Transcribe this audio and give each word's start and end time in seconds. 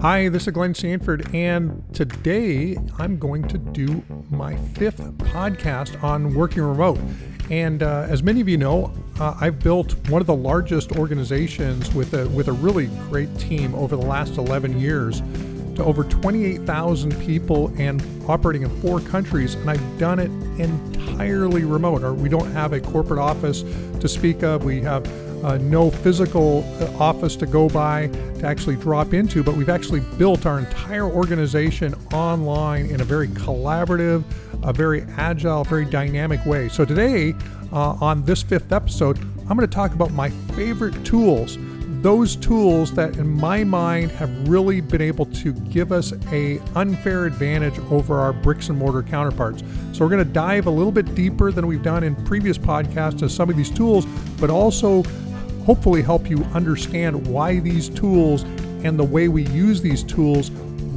Hi, 0.00 0.28
this 0.28 0.48
is 0.48 0.52
Glenn 0.52 0.74
Sanford, 0.74 1.32
and 1.34 1.84
today 1.92 2.76
I'm 2.98 3.18
going 3.18 3.46
to 3.48 3.58
do 3.58 4.02
my 4.30 4.56
fifth 4.56 5.00
podcast 5.18 6.02
on 6.02 6.34
working 6.34 6.62
remote. 6.62 6.98
And 7.50 7.82
uh, 7.82 8.06
as 8.08 8.22
many 8.22 8.40
of 8.40 8.48
you 8.48 8.56
know, 8.56 8.92
uh, 9.20 9.36
I've 9.40 9.60
built 9.60 9.94
one 10.08 10.20
of 10.20 10.26
the 10.26 10.34
largest 10.34 10.92
organizations 10.92 11.94
with 11.94 12.14
a 12.14 12.28
with 12.28 12.48
a 12.48 12.52
really 12.52 12.86
great 13.08 13.36
team 13.38 13.74
over 13.74 13.94
the 13.94 14.02
last 14.02 14.38
11 14.38 14.80
years 14.80 15.20
to 15.76 15.84
over 15.84 16.04
28,000 16.04 17.18
people 17.20 17.72
and 17.78 18.02
operating 18.28 18.62
in 18.62 18.80
four 18.80 19.00
countries, 19.00 19.54
and 19.54 19.70
I've 19.70 19.98
done 19.98 20.18
it 20.18 20.30
entirely 20.60 21.64
remote. 21.64 22.02
Or 22.02 22.12
we 22.12 22.28
don't 22.28 22.50
have 22.52 22.72
a 22.72 22.80
corporate 22.80 23.20
office 23.20 23.62
to 24.00 24.08
speak 24.08 24.42
of. 24.42 24.64
We 24.64 24.80
have 24.82 25.06
uh, 25.42 25.58
no 25.58 25.90
physical 25.90 26.64
uh, 26.80 26.98
office 26.98 27.36
to 27.36 27.46
go 27.46 27.68
by 27.68 28.06
to 28.38 28.46
actually 28.46 28.76
drop 28.76 29.14
into, 29.14 29.42
but 29.42 29.56
we've 29.56 29.68
actually 29.68 30.00
built 30.18 30.46
our 30.46 30.58
entire 30.58 31.04
organization 31.04 31.94
online 32.12 32.86
in 32.86 33.00
a 33.00 33.04
very 33.04 33.28
collaborative, 33.28 34.24
a 34.62 34.72
very 34.72 35.02
agile, 35.16 35.64
very 35.64 35.84
dynamic 35.84 36.44
way. 36.46 36.68
So 36.68 36.84
today, 36.84 37.34
uh, 37.72 37.96
on 38.00 38.24
this 38.24 38.42
fifth 38.42 38.72
episode, 38.72 39.18
I'm 39.48 39.56
going 39.56 39.68
to 39.68 39.74
talk 39.74 39.94
about 39.94 40.12
my 40.12 40.30
favorite 40.54 41.04
tools. 41.04 41.58
Those 42.02 42.34
tools 42.34 42.92
that, 42.94 43.16
in 43.16 43.28
my 43.28 43.62
mind, 43.62 44.10
have 44.12 44.48
really 44.48 44.80
been 44.80 45.00
able 45.00 45.26
to 45.26 45.52
give 45.52 45.92
us 45.92 46.12
a 46.32 46.58
unfair 46.74 47.26
advantage 47.26 47.78
over 47.90 48.18
our 48.18 48.32
bricks 48.32 48.70
and 48.70 48.78
mortar 48.78 49.04
counterparts. 49.04 49.62
So 49.92 50.04
we're 50.04 50.10
going 50.10 50.26
to 50.26 50.32
dive 50.32 50.66
a 50.66 50.70
little 50.70 50.90
bit 50.90 51.14
deeper 51.14 51.52
than 51.52 51.66
we've 51.66 51.82
done 51.82 52.02
in 52.02 52.16
previous 52.24 52.58
podcasts 52.58 53.18
to 53.20 53.28
some 53.28 53.48
of 53.48 53.56
these 53.56 53.70
tools, 53.70 54.04
but 54.40 54.50
also 54.50 55.04
hopefully 55.64 56.02
help 56.02 56.28
you 56.28 56.38
understand 56.54 57.26
why 57.26 57.58
these 57.58 57.88
tools 57.88 58.42
and 58.84 58.98
the 58.98 59.04
way 59.04 59.28
we 59.28 59.46
use 59.48 59.80
these 59.80 60.02
tools 60.02 60.50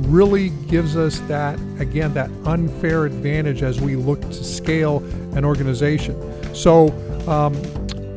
really 0.07 0.49
gives 0.67 0.97
us 0.97 1.19
that, 1.21 1.59
again, 1.79 2.13
that 2.13 2.29
unfair 2.45 3.05
advantage 3.05 3.63
as 3.63 3.79
we 3.79 3.95
look 3.95 4.21
to 4.21 4.43
scale 4.43 4.97
an 5.35 5.45
organization. 5.45 6.15
So, 6.53 6.89
um, 7.27 7.53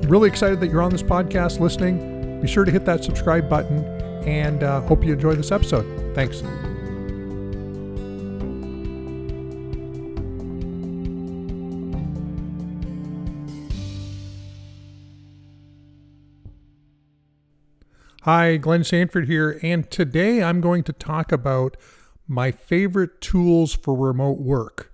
really 0.09 0.29
excited 0.29 0.61
that 0.61 0.69
you're 0.69 0.83
on 0.83 0.91
this 0.91 1.03
podcast 1.03 1.61
listening. 1.61 2.41
Be 2.41 2.49
sure 2.49 2.65
to 2.65 2.71
hit 2.71 2.85
that 2.87 3.05
subscribe 3.05 3.49
button 3.49 3.85
and 4.27 4.63
uh, 4.63 4.81
hope 4.83 5.05
you 5.05 5.13
enjoy 5.13 5.35
this 5.35 5.53
episode. 5.53 6.15
Thanks. 6.15 6.43
Hi, 18.23 18.57
Glenn 18.57 18.83
Sanford 18.83 19.29
here, 19.29 19.61
and 19.63 19.89
today 19.93 20.43
I'm 20.43 20.61
going 20.61 20.83
to 20.83 20.93
talk 20.93 21.31
about 21.31 21.77
my 22.27 22.51
favorite 22.51 23.21
tools 23.21 23.75
for 23.75 23.95
remote 23.95 24.39
work. 24.39 24.93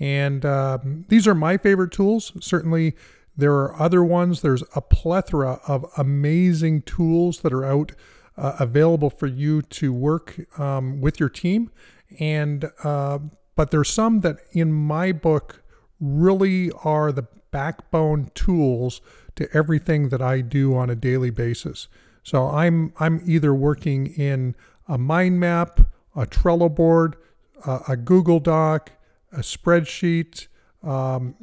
And 0.00 0.44
um, 0.44 1.04
these 1.08 1.28
are 1.28 1.36
my 1.36 1.56
favorite 1.56 1.92
tools. 1.92 2.32
Certainly, 2.40 2.96
there 3.36 3.52
are 3.52 3.80
other 3.80 4.02
ones. 4.02 4.42
There's 4.42 4.64
a 4.74 4.80
plethora 4.80 5.60
of 5.68 5.86
amazing 5.96 6.82
tools 6.82 7.42
that 7.42 7.52
are 7.52 7.64
out 7.64 7.92
uh, 8.36 8.56
available 8.58 9.08
for 9.08 9.28
you 9.28 9.62
to 9.62 9.92
work 9.92 10.40
um, 10.58 11.00
with 11.00 11.20
your 11.20 11.28
team. 11.28 11.70
And 12.18 12.72
uh, 12.82 13.20
but 13.54 13.70
there's 13.70 13.90
some 13.90 14.22
that, 14.22 14.38
in 14.50 14.72
my 14.72 15.12
book, 15.12 15.62
really 16.00 16.72
are 16.82 17.12
the 17.12 17.28
backbone 17.52 18.32
tools 18.34 19.00
to 19.36 19.48
everything 19.56 20.08
that 20.08 20.20
I 20.20 20.40
do 20.40 20.74
on 20.74 20.90
a 20.90 20.96
daily 20.96 21.30
basis. 21.30 21.86
So 22.24 22.48
I'm 22.48 22.92
I'm 22.98 23.22
either 23.24 23.54
working 23.54 24.06
in 24.06 24.56
a 24.88 24.98
mind 24.98 25.38
map, 25.38 25.80
a 26.16 26.26
Trello 26.26 26.74
board, 26.74 27.16
uh, 27.64 27.80
a 27.86 27.96
Google 27.96 28.40
Doc, 28.40 28.92
a 29.30 29.40
spreadsheet, 29.40 30.48
um, 30.82 31.36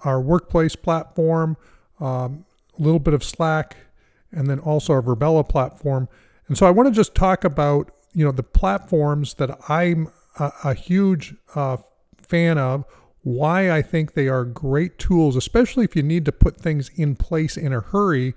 our 0.00 0.20
workplace 0.20 0.76
platform, 0.76 1.56
um, 2.00 2.44
a 2.78 2.82
little 2.82 2.98
bit 2.98 3.14
of 3.14 3.22
Slack, 3.22 3.76
and 4.32 4.48
then 4.48 4.58
also 4.58 4.92
our 4.92 5.02
Virbela 5.02 5.48
platform. 5.48 6.08
And 6.48 6.58
so 6.58 6.66
I 6.66 6.70
want 6.70 6.88
to 6.88 6.94
just 6.94 7.14
talk 7.14 7.44
about 7.44 7.92
you 8.12 8.24
know 8.24 8.32
the 8.32 8.42
platforms 8.42 9.34
that 9.34 9.56
I'm 9.68 10.10
a, 10.40 10.52
a 10.64 10.74
huge 10.74 11.34
uh, 11.54 11.78
fan 12.20 12.58
of. 12.58 12.84
Why 13.22 13.72
I 13.72 13.82
think 13.82 14.14
they 14.14 14.28
are 14.28 14.44
great 14.44 14.98
tools, 14.98 15.36
especially 15.36 15.84
if 15.84 15.96
you 15.96 16.02
need 16.02 16.24
to 16.26 16.32
put 16.32 16.56
things 16.56 16.90
in 16.94 17.16
place 17.16 17.56
in 17.56 17.72
a 17.72 17.80
hurry 17.80 18.34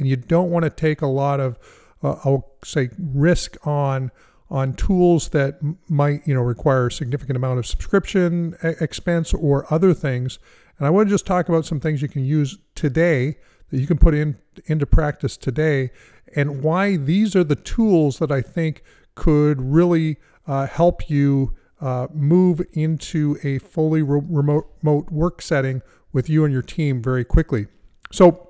and 0.00 0.08
you 0.08 0.16
don't 0.16 0.50
want 0.50 0.64
to 0.64 0.70
take 0.70 1.02
a 1.02 1.06
lot 1.06 1.38
of, 1.38 1.58
uh, 2.02 2.16
I'll 2.24 2.52
say, 2.64 2.90
risk 2.98 3.56
on 3.66 4.10
on 4.50 4.74
tools 4.74 5.28
that 5.28 5.60
might 5.88 6.26
you 6.26 6.34
know 6.34 6.40
require 6.40 6.88
a 6.88 6.92
significant 6.92 7.36
amount 7.36 7.60
of 7.60 7.66
subscription 7.66 8.56
expense 8.62 9.32
or 9.32 9.72
other 9.72 9.94
things. 9.94 10.40
And 10.78 10.86
I 10.86 10.90
want 10.90 11.08
to 11.08 11.14
just 11.14 11.26
talk 11.26 11.48
about 11.48 11.66
some 11.66 11.78
things 11.78 12.02
you 12.02 12.08
can 12.08 12.24
use 12.24 12.58
today 12.74 13.36
that 13.70 13.78
you 13.78 13.86
can 13.86 13.98
put 13.98 14.14
in 14.14 14.36
into 14.66 14.86
practice 14.86 15.36
today, 15.36 15.90
and 16.34 16.62
why 16.64 16.96
these 16.96 17.36
are 17.36 17.44
the 17.44 17.54
tools 17.54 18.18
that 18.18 18.32
I 18.32 18.42
think 18.42 18.82
could 19.14 19.60
really 19.60 20.16
uh, 20.46 20.66
help 20.66 21.08
you 21.08 21.54
uh, 21.80 22.08
move 22.12 22.60
into 22.72 23.38
a 23.42 23.58
fully 23.58 24.02
re- 24.02 24.20
remote, 24.28 24.66
remote 24.82 25.10
work 25.10 25.40
setting 25.40 25.82
with 26.12 26.28
you 26.28 26.44
and 26.44 26.52
your 26.52 26.62
team 26.62 27.02
very 27.02 27.24
quickly. 27.24 27.66
So 28.10 28.49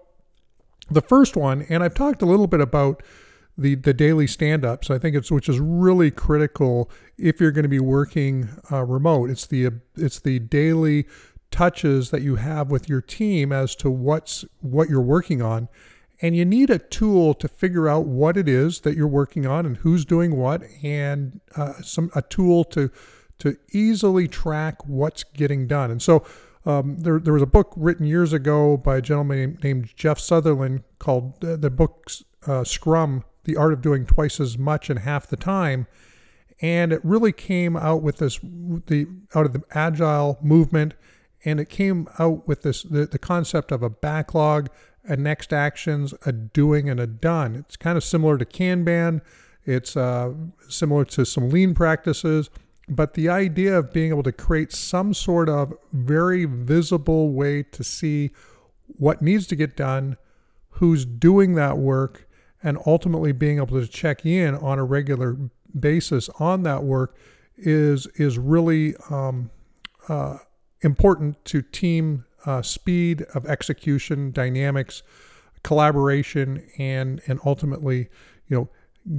the 0.91 1.01
first 1.01 1.37
one, 1.37 1.63
and 1.69 1.83
I've 1.83 1.95
talked 1.95 2.23
a 2.23 2.27
little 2.27 2.47
bit 2.47 2.61
about 2.61 3.03
the 3.57 3.75
the 3.75 3.93
daily 3.93 4.27
stand-ups. 4.27 4.91
I 4.91 4.99
think 4.99 5.17
it's 5.17 5.31
which 5.31 5.49
is 5.49 5.61
really 5.61 6.11
critical 6.11 6.91
if 7.19 7.41
you're 7.41 7.53
going 7.53 7.65
to 7.65 7.69
be 7.69 7.81
working 7.81 8.49
uh, 8.71 8.85
remote. 8.85 9.31
It's 9.31 9.47
the 9.47 9.71
it's 9.97 10.21
the 10.21 10.39
daily 10.39 11.07
touches 11.51 12.11
that 12.11 12.23
you 12.23 12.37
have 12.37 12.71
with 12.71 12.89
your 12.89 13.01
team 13.01 13.53
as 13.53 13.75
to 13.77 13.91
what's 13.91 14.45
what 14.61 14.89
you're 14.89 15.01
working 15.01 15.43
on 15.43 15.69
and 16.23 16.37
you 16.37 16.45
need 16.45 16.71
a 16.71 16.79
tool 16.79 17.35
to 17.35 17.49
figure 17.49 17.89
out 17.89 18.07
what 18.07 18.37
it 18.37 18.49
is 18.49 18.81
that 18.81 18.97
you're 18.97 19.09
working 19.09 19.47
on 19.47 19.67
and 19.67 19.79
who's 19.79 20.05
doing 20.05 20.37
what 20.37 20.63
and 20.83 21.41
uh, 21.57 21.73
some 21.83 22.11
a 22.15 22.23
tool 22.23 22.65
to 22.65 22.91
to 23.39 23.57
easily 23.73 24.29
track 24.29 24.87
what's 24.87 25.25
getting 25.25 25.67
done 25.67 25.91
and 25.91 26.03
so 26.03 26.25
um, 26.67 26.99
there, 26.99 27.19
there 27.19 27.33
was 27.33 27.43
a 27.43 27.47
book 27.47 27.73
written 27.77 28.07
years 28.07 28.33
ago 28.33 28.77
by 28.77 28.99
a 28.99 29.03
gentleman 29.03 29.59
named 29.63 29.95
Jeff 29.97 30.19
Sutherland 30.19 30.83
called 30.99 31.43
uh, 31.45 31.57
the 31.57 31.71
book 31.71 32.11
uh, 32.47 32.65
Scrum: 32.65 33.25
The 33.45 33.57
Art 33.57 33.73
of 33.73 33.81
Doing 33.81 34.05
Twice 34.05 34.41
as 34.41 34.59
Much 34.59 34.91
in 34.91 34.99
Half 34.99 35.29
the 35.29 35.37
Time, 35.37 35.87
and 36.61 36.93
it 36.93 37.01
really 37.03 37.33
came 37.33 37.77
out 37.77 38.03
with 38.03 38.19
this 38.19 38.39
the 38.43 39.07
out 39.35 39.47
of 39.47 39.55
the 39.55 39.63
agile 39.73 40.39
movement, 40.43 40.95
and 41.45 41.61
it 41.61 41.71
came 41.71 42.07
out 42.19 42.47
with 42.47 42.63
this 42.63 42.83
the, 42.83 43.07
the 43.07 43.19
concept 43.19 43.73
of 43.73 43.83
a 43.83 43.91
backlog, 43.91 44.69
a 45.05 45.17
next 45.17 45.55
actions, 45.55 46.13
a 46.27 46.33
doing, 46.33 46.91
and 46.91 47.01
a 47.01 47.07
done. 47.07 47.57
It's 47.57 47.77
kind 47.77 47.97
of 47.97 48.05
similar 48.05 48.37
to 48.37 48.45
Kanban. 48.45 49.23
It's 49.65 49.97
uh, 49.97 50.33
similar 50.69 51.07
to 51.07 51.25
some 51.25 51.49
lean 51.49 51.75
practices 51.75 52.51
but 52.91 53.15
the 53.15 53.29
idea 53.29 53.79
of 53.79 53.93
being 53.93 54.11
able 54.11 54.25
to 54.25 54.33
create 54.33 54.73
some 54.73 55.15
sort 55.15 55.49
of 55.49 55.73
very 55.93 56.45
visible 56.45 57.33
way 57.33 57.63
to 57.63 57.85
see 57.85 58.31
what 58.87 59.23
needs 59.23 59.47
to 59.47 59.57
get 59.57 59.77
done, 59.77 60.17
who's 60.71 61.05
doing 61.05 61.55
that 61.55 61.79
work, 61.79 62.29
and 62.63 62.77
ultimately 62.87 63.33
being 63.33 63.59
able 63.59 63.81
to 63.81 63.87
check 63.87 64.27
in 64.27 64.55
on 64.57 64.79
a 64.79 64.85
regular 64.85 65.37
basis 65.79 66.29
on 66.41 66.65
that 66.65 66.83
work 66.83 67.17
is 67.57 68.07
is 68.17 68.39
really 68.39 68.95
um, 69.09 69.51
uh, 70.09 70.39
important 70.83 71.43
to 71.45 71.63
team 71.63 72.25
uh, 72.47 72.63
speed 72.63 73.23
of 73.35 73.47
execution, 73.47 74.33
dynamics, 74.33 75.03
collaboration, 75.63 76.67
and 76.79 77.21
and 77.27 77.39
ultimately, 77.45 78.09
you 78.49 78.57
know, 78.57 78.69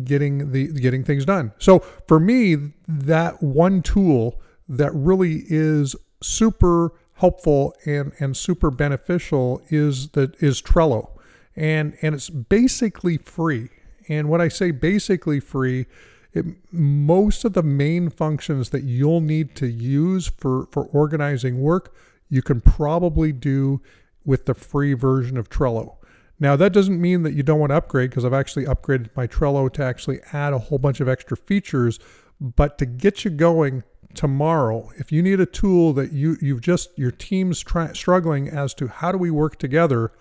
getting 0.04 0.52
the 0.52 0.68
getting 0.68 1.04
things 1.04 1.26
done. 1.26 1.52
So 1.58 1.80
for 2.08 2.20
me, 2.20 2.74
that 2.88 3.42
one 3.42 3.82
tool 3.82 4.42
that 4.68 4.92
really 4.94 5.44
is 5.48 5.96
super 6.22 6.94
helpful 7.14 7.76
and 7.86 8.14
and 8.20 8.36
super 8.36 8.72
beneficial 8.72 9.62
is 9.70 10.10
that 10.10 10.42
is 10.42 10.62
Trello. 10.62 11.10
And 11.56 11.98
and 12.02 12.16
it's 12.16 12.30
basically 12.30 13.18
free. 13.18 13.70
And 14.10 14.30
when 14.30 14.42
I 14.42 14.48
say 14.48 14.72
basically 14.72 15.40
free, 15.40 15.86
it, 16.34 16.46
most 16.72 17.46
of 17.46 17.54
the 17.54 17.64
main 17.64 18.10
functions 18.10 18.70
that 18.70 18.84
you'll 18.84 19.22
need 19.22 19.56
to 19.56 19.68
use 19.68 20.28
for, 20.28 20.68
for 20.72 20.86
organizing 20.86 21.60
work, 21.60 21.94
you 22.30 22.42
can 22.42 22.62
probably 22.62 23.32
do 23.32 23.82
with 24.26 24.46
the 24.46 24.54
free 24.54 24.94
version 24.94 25.38
of 25.38 25.50
Trello. 25.50 25.98
Now, 26.42 26.56
that 26.56 26.74
doesn't 26.74 27.00
mean 27.00 27.22
that 27.22 27.34
you 27.34 27.44
don't 27.44 27.60
want 27.60 27.70
to 27.70 27.76
upgrade 27.76 28.10
because 28.10 28.26
I've 28.26 28.34
actually 28.34 28.66
upgraded 28.66 29.12
my 29.16 29.28
Trello 29.28 29.72
to 29.74 29.84
actually 29.84 30.20
add 30.34 30.54
a 30.54 30.58
whole 30.58 30.80
bunch 30.80 31.00
of 31.00 31.08
extra 31.08 31.38
features. 31.38 32.00
But 32.42 32.80
to 32.80 32.88
get 32.88 33.24
you 33.24 33.30
going 33.30 33.84
tomorrow, 34.16 34.90
if 34.98 35.12
you 35.12 35.22
need 35.22 35.40
a 35.40 35.46
tool 35.46 35.94
that 35.94 36.14
you, 36.14 36.38
you've 36.42 36.62
just, 36.62 36.98
your 36.98 37.12
team's 37.12 37.64
struggling 37.94 38.50
as 38.50 38.74
to 38.74 38.88
how 38.88 39.12
do 39.12 39.20
we 39.20 39.30
work 39.30 39.60
together, 39.60 40.14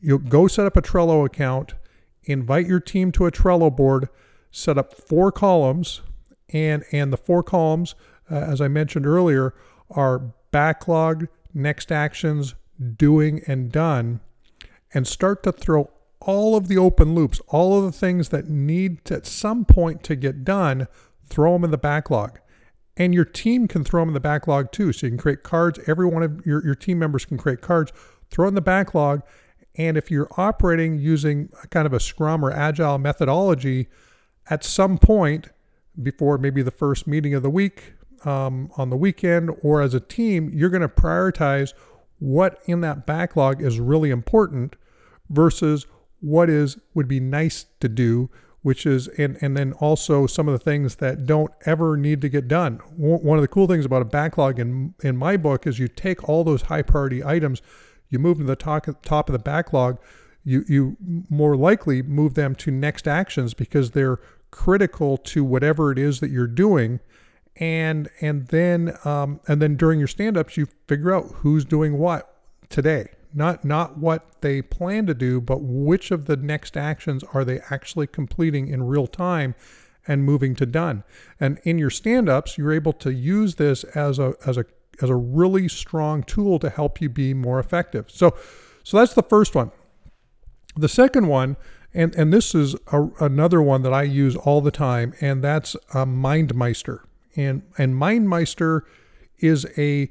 you 0.00 0.18
go 0.18 0.48
set 0.48 0.66
up 0.66 0.76
a 0.76 0.82
Trello 0.82 1.24
account, 1.24 1.74
invite 2.24 2.66
your 2.66 2.80
team 2.80 3.12
to 3.12 3.26
a 3.26 3.30
Trello 3.30 3.74
board, 3.74 4.08
set 4.50 4.76
up 4.76 4.92
four 4.92 5.30
columns, 5.30 6.02
and 6.48 6.82
and 6.90 7.12
the 7.12 7.16
four 7.16 7.44
columns, 7.44 7.94
uh, 8.28 8.34
as 8.34 8.60
I 8.60 8.66
mentioned 8.66 9.06
earlier, 9.06 9.54
are 9.88 10.32
backlog, 10.50 11.28
next 11.54 11.92
actions, 11.92 12.56
doing, 12.96 13.40
and 13.46 13.70
done, 13.70 14.20
and 14.94 15.06
start 15.06 15.42
to 15.42 15.52
throw 15.52 15.90
all 16.20 16.56
of 16.56 16.68
the 16.68 16.78
open 16.78 17.14
loops, 17.14 17.40
all 17.48 17.78
of 17.78 17.84
the 17.84 17.98
things 17.98 18.28
that 18.28 18.48
need 18.48 19.04
to, 19.06 19.14
at 19.14 19.26
some 19.26 19.64
point 19.64 20.02
to 20.04 20.14
get 20.14 20.44
done, 20.44 20.86
throw 21.26 21.54
them 21.54 21.64
in 21.64 21.70
the 21.70 21.78
backlog. 21.78 22.38
And 22.96 23.14
your 23.14 23.24
team 23.24 23.68
can 23.68 23.84
throw 23.84 24.02
them 24.02 24.10
in 24.10 24.14
the 24.14 24.20
backlog 24.20 24.70
too. 24.70 24.92
So 24.92 25.06
you 25.06 25.12
can 25.12 25.18
create 25.18 25.42
cards. 25.42 25.80
Every 25.86 26.06
one 26.06 26.22
of 26.22 26.46
your, 26.46 26.64
your 26.64 26.74
team 26.74 26.98
members 26.98 27.24
can 27.24 27.38
create 27.38 27.60
cards, 27.60 27.92
throw 28.30 28.46
in 28.48 28.54
the 28.54 28.60
backlog. 28.60 29.22
And 29.76 29.96
if 29.96 30.10
you're 30.10 30.28
operating 30.36 30.98
using 30.98 31.48
kind 31.70 31.86
of 31.86 31.92
a 31.92 32.00
Scrum 32.00 32.44
or 32.44 32.52
Agile 32.52 32.98
methodology, 32.98 33.88
at 34.50 34.64
some 34.64 34.98
point 34.98 35.48
before 36.00 36.38
maybe 36.38 36.62
the 36.62 36.70
first 36.70 37.06
meeting 37.06 37.34
of 37.34 37.42
the 37.42 37.50
week 37.50 37.94
um, 38.24 38.70
on 38.76 38.90
the 38.90 38.96
weekend 38.96 39.50
or 39.62 39.80
as 39.80 39.94
a 39.94 40.00
team, 40.00 40.50
you're 40.52 40.70
going 40.70 40.82
to 40.82 40.88
prioritize 40.88 41.72
what 42.18 42.60
in 42.66 42.80
that 42.82 43.06
backlog 43.06 43.62
is 43.62 43.80
really 43.80 44.10
important 44.10 44.76
versus 45.32 45.86
what 46.20 46.48
is 46.48 46.78
would 46.94 47.08
be 47.08 47.18
nice 47.18 47.66
to 47.80 47.88
do 47.88 48.30
which 48.62 48.86
is 48.86 49.08
and 49.08 49.36
and 49.40 49.56
then 49.56 49.72
also 49.74 50.26
some 50.26 50.48
of 50.48 50.52
the 50.52 50.64
things 50.64 50.96
that 50.96 51.26
don't 51.26 51.50
ever 51.66 51.96
need 51.96 52.20
to 52.20 52.28
get 52.28 52.48
done. 52.48 52.76
One 52.96 53.36
of 53.36 53.42
the 53.42 53.48
cool 53.48 53.66
things 53.66 53.84
about 53.84 54.02
a 54.02 54.06
backlog 54.06 54.58
in 54.58 54.94
in 55.02 55.16
my 55.16 55.36
book 55.36 55.66
is 55.66 55.78
you 55.78 55.88
take 55.88 56.28
all 56.28 56.44
those 56.44 56.62
high 56.62 56.82
priority 56.82 57.24
items 57.24 57.60
you 58.08 58.18
move 58.18 58.38
them 58.38 58.46
to 58.46 58.52
the 58.52 58.56
top, 58.56 58.86
top 59.02 59.28
of 59.28 59.32
the 59.32 59.38
backlog 59.38 59.98
you 60.44 60.64
you 60.68 60.96
more 61.28 61.56
likely 61.56 62.02
move 62.02 62.34
them 62.34 62.54
to 62.56 62.70
next 62.70 63.08
actions 63.08 63.54
because 63.54 63.90
they're 63.90 64.20
critical 64.50 65.16
to 65.16 65.42
whatever 65.42 65.90
it 65.90 65.98
is 65.98 66.20
that 66.20 66.30
you're 66.30 66.46
doing. 66.46 67.00
And 67.56 68.08
and 68.20 68.46
then 68.48 68.96
um, 69.04 69.40
and 69.46 69.60
then 69.60 69.76
during 69.76 69.98
your 69.98 70.08
stand-ups 70.08 70.56
you 70.56 70.66
figure 70.86 71.14
out 71.14 71.26
who's 71.36 71.64
doing 71.64 71.98
what 71.98 72.36
today 72.70 73.08
not 73.34 73.64
not 73.64 73.98
what 73.98 74.40
they 74.40 74.60
plan 74.62 75.06
to 75.06 75.14
do 75.14 75.40
but 75.40 75.60
which 75.62 76.10
of 76.10 76.26
the 76.26 76.36
next 76.36 76.76
actions 76.76 77.24
are 77.32 77.44
they 77.44 77.60
actually 77.70 78.06
completing 78.06 78.68
in 78.68 78.82
real 78.82 79.06
time 79.06 79.54
and 80.06 80.24
moving 80.24 80.54
to 80.56 80.66
done. 80.66 81.04
And 81.38 81.60
in 81.64 81.78
your 81.78 81.90
stand-ups 81.90 82.58
you're 82.58 82.72
able 82.72 82.92
to 82.94 83.12
use 83.12 83.56
this 83.56 83.84
as 83.84 84.18
a 84.18 84.34
as 84.46 84.58
a 84.58 84.64
as 85.00 85.10
a 85.10 85.16
really 85.16 85.68
strong 85.68 86.22
tool 86.22 86.58
to 86.58 86.70
help 86.70 87.00
you 87.00 87.08
be 87.08 87.34
more 87.34 87.58
effective. 87.58 88.10
So 88.10 88.36
so 88.82 88.98
that's 88.98 89.14
the 89.14 89.22
first 89.22 89.54
one. 89.54 89.70
The 90.76 90.88
second 90.88 91.28
one 91.28 91.56
and 91.94 92.14
and 92.14 92.32
this 92.32 92.54
is 92.54 92.74
a, 92.90 93.08
another 93.20 93.62
one 93.62 93.82
that 93.82 93.92
I 93.92 94.02
use 94.02 94.36
all 94.36 94.60
the 94.60 94.70
time 94.70 95.14
and 95.20 95.42
that's 95.42 95.74
a 95.94 96.06
MindMeister. 96.06 97.00
And 97.36 97.62
and 97.78 97.94
MindMeister 97.94 98.82
is 99.38 99.66
a 99.76 100.10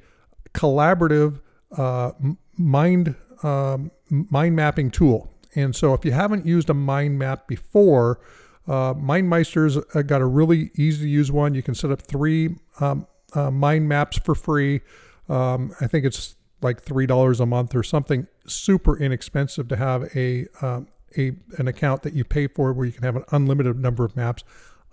collaborative 0.53 1.39
uh, 1.77 2.11
mind 2.61 3.15
um, 3.43 3.91
mind 4.09 4.55
mapping 4.55 4.91
tool. 4.91 5.29
And 5.55 5.75
so, 5.75 5.93
if 5.93 6.05
you 6.05 6.11
haven't 6.11 6.45
used 6.45 6.69
a 6.69 6.73
mind 6.73 7.19
map 7.19 7.47
before, 7.47 8.19
uh, 8.67 8.93
MindMeister's 8.93 9.77
uh, 9.95 10.01
got 10.03 10.21
a 10.21 10.25
really 10.25 10.71
easy 10.75 11.03
to 11.03 11.09
use 11.09 11.31
one. 11.31 11.53
You 11.53 11.63
can 11.63 11.75
set 11.75 11.91
up 11.91 12.01
three 12.01 12.55
um, 12.79 13.07
uh, 13.33 13.51
mind 13.51 13.89
maps 13.89 14.17
for 14.17 14.35
free. 14.35 14.81
Um, 15.27 15.73
I 15.81 15.87
think 15.87 16.05
it's 16.05 16.35
like 16.61 16.81
three 16.81 17.05
dollars 17.05 17.39
a 17.39 17.45
month 17.45 17.75
or 17.75 17.83
something 17.83 18.27
super 18.45 18.97
inexpensive 18.97 19.67
to 19.69 19.75
have 19.75 20.15
a 20.15 20.45
um, 20.61 20.87
a 21.17 21.33
an 21.57 21.67
account 21.67 22.03
that 22.03 22.13
you 22.13 22.23
pay 22.23 22.47
for 22.47 22.71
where 22.71 22.85
you 22.85 22.93
can 22.93 23.03
have 23.03 23.15
an 23.15 23.25
unlimited 23.31 23.77
number 23.77 24.05
of 24.05 24.15
maps. 24.15 24.43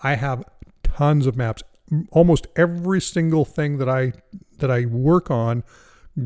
I 0.02 0.14
have 0.14 0.44
tons 0.82 1.26
of 1.26 1.36
maps 1.36 1.62
almost 2.10 2.46
every 2.56 3.00
single 3.00 3.44
thing 3.44 3.78
that 3.78 3.88
I 3.88 4.12
that 4.58 4.70
I 4.70 4.86
work 4.86 5.30
on 5.30 5.62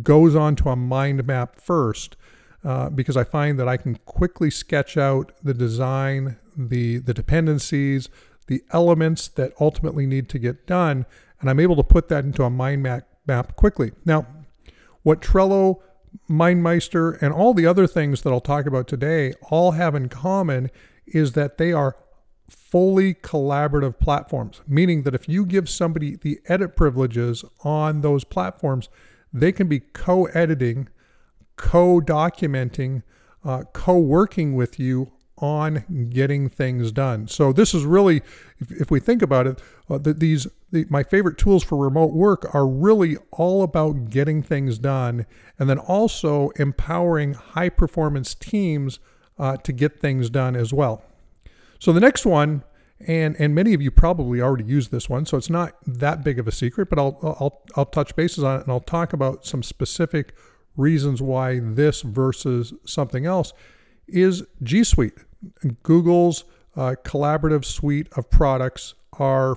goes 0.03 0.35
onto 0.35 0.69
a 0.69 0.77
mind 0.77 1.27
map 1.27 1.57
first 1.57 2.17
uh, 2.65 2.89
because 2.91 3.17
I 3.17 3.25
find 3.25 3.59
that 3.59 3.69
I 3.69 3.77
can 3.77 3.97
quickly 4.07 4.51
sketch 4.51 4.97
out 4.97 5.33
the 5.43 5.55
design, 5.55 6.37
the 6.57 6.99
the 6.99 7.15
dependencies, 7.15 8.09
the 8.47 8.63
elements 8.71 9.29
that 9.29 9.53
ultimately 9.61 10.07
need 10.07 10.29
to 10.31 10.39
get 10.39 10.67
done, 10.67 11.07
and 11.41 11.51
I'm 11.51 11.61
able 11.61 11.77
to 11.77 11.83
put 11.83 12.09
that 12.09 12.25
into 12.25 12.45
a 12.45 12.51
mind 12.51 12.83
map 12.83 13.09
map 13.27 13.57
quickly. 13.57 13.93
Now, 14.05 14.27
what 15.03 15.21
Trello, 15.21 15.81
MindMeister, 16.31 17.21
and 17.21 17.33
all 17.33 17.55
the 17.55 17.67
other 17.67 17.87
things 17.87 18.23
that 18.23 18.31
I'll 18.31 18.41
talk 18.41 18.67
about 18.67 18.87
today 18.87 19.35
all 19.51 19.73
have 19.73 19.95
in 19.95 20.09
common 20.09 20.71
is 21.07 21.33
that 21.33 21.59
they 21.59 21.73
are 21.73 21.97
fully 22.49 23.15
collaborative 23.15 23.99
platforms, 23.99 24.61
meaning 24.67 25.03
that 25.03 25.15
if 25.15 25.29
you 25.29 25.45
give 25.45 25.69
somebody 25.69 26.17
the 26.17 26.39
edit 26.47 26.77
privileges 26.77 27.45
on 27.65 28.03
those 28.03 28.25
platforms, 28.25 28.89
they 29.33 29.53
can 29.53 29.69
be 29.69 29.81
co 29.81 30.27
editing, 30.27 30.89
co 31.57 32.01
documenting, 32.01 33.03
uh, 33.45 33.65
co 33.73 33.99
working 33.99 34.55
with 34.55 34.79
you 34.79 35.13
on 35.39 36.09
getting 36.11 36.49
things 36.49 36.93
done. 36.93 37.27
So 37.27 37.53
this 37.53 37.75
is 37.75 37.85
really, 37.85 38.19
if, 38.59 38.71
if 38.71 38.91
we 38.91 39.01
think 39.01 39.23
about 39.23 39.47
it, 39.47 39.61
uh, 39.91 39.99
the, 39.99 40.15
these 40.15 40.47
the, 40.71 40.87
my 40.89 41.03
favorite 41.03 41.37
tools 41.37 41.65
for 41.65 41.77
remote 41.77 42.13
work 42.13 42.55
are 42.55 42.67
really 42.67 43.17
all 43.33 43.63
about 43.63 44.09
getting 44.09 44.43
things 44.43 44.79
done, 44.79 45.27
and 45.59 45.69
then 45.69 45.79
also 45.79 46.51
empowering 46.57 47.35
high 47.35 47.69
performance 47.69 48.35
teams 48.35 49.01
uh, 49.39 49.57
to 49.59 49.73
get 49.73 50.01
things 50.01 50.31
done 50.31 50.55
as 50.57 50.73
well. 50.73 51.05
So 51.79 51.93
the 51.93 52.01
next 52.01 52.25
one, 52.25 52.63
and 53.01 53.37
and 53.39 53.55
many 53.55 53.75
of 53.75 53.83
you 53.83 53.91
probably 53.91 54.41
already 54.41 54.65
use 54.65 54.89
this 54.89 55.09
one, 55.09 55.27
so 55.27 55.37
it's 55.37 55.51
not 55.51 55.75
that 55.87 56.23
big 56.23 56.39
of 56.39 56.47
a 56.47 56.53
secret, 56.53 56.89
but 56.89 56.99
I'll 56.99 57.19
I'll 57.23 57.63
I'll 57.77 57.87
touch 57.87 58.15
bases 58.15 58.45
on 58.45 58.61
it 58.61 58.63
and 58.63 58.71
I'll 58.71 58.81
talk 58.81 59.13
about 59.13 59.45
some 59.45 59.63
specific 59.63 60.35
reasons 60.77 61.21
why 61.21 61.59
this 61.61 62.03
versus 62.03 62.73
something 62.85 63.27
else 63.27 63.53
is 64.07 64.45
G 64.63 64.85
Suite. 64.85 65.15
Google's 65.83 66.45
uh, 66.77 66.95
collaborative 67.05 67.65
suite 67.65 68.09
of 68.17 68.31
products 68.31 68.95
are, 69.19 69.57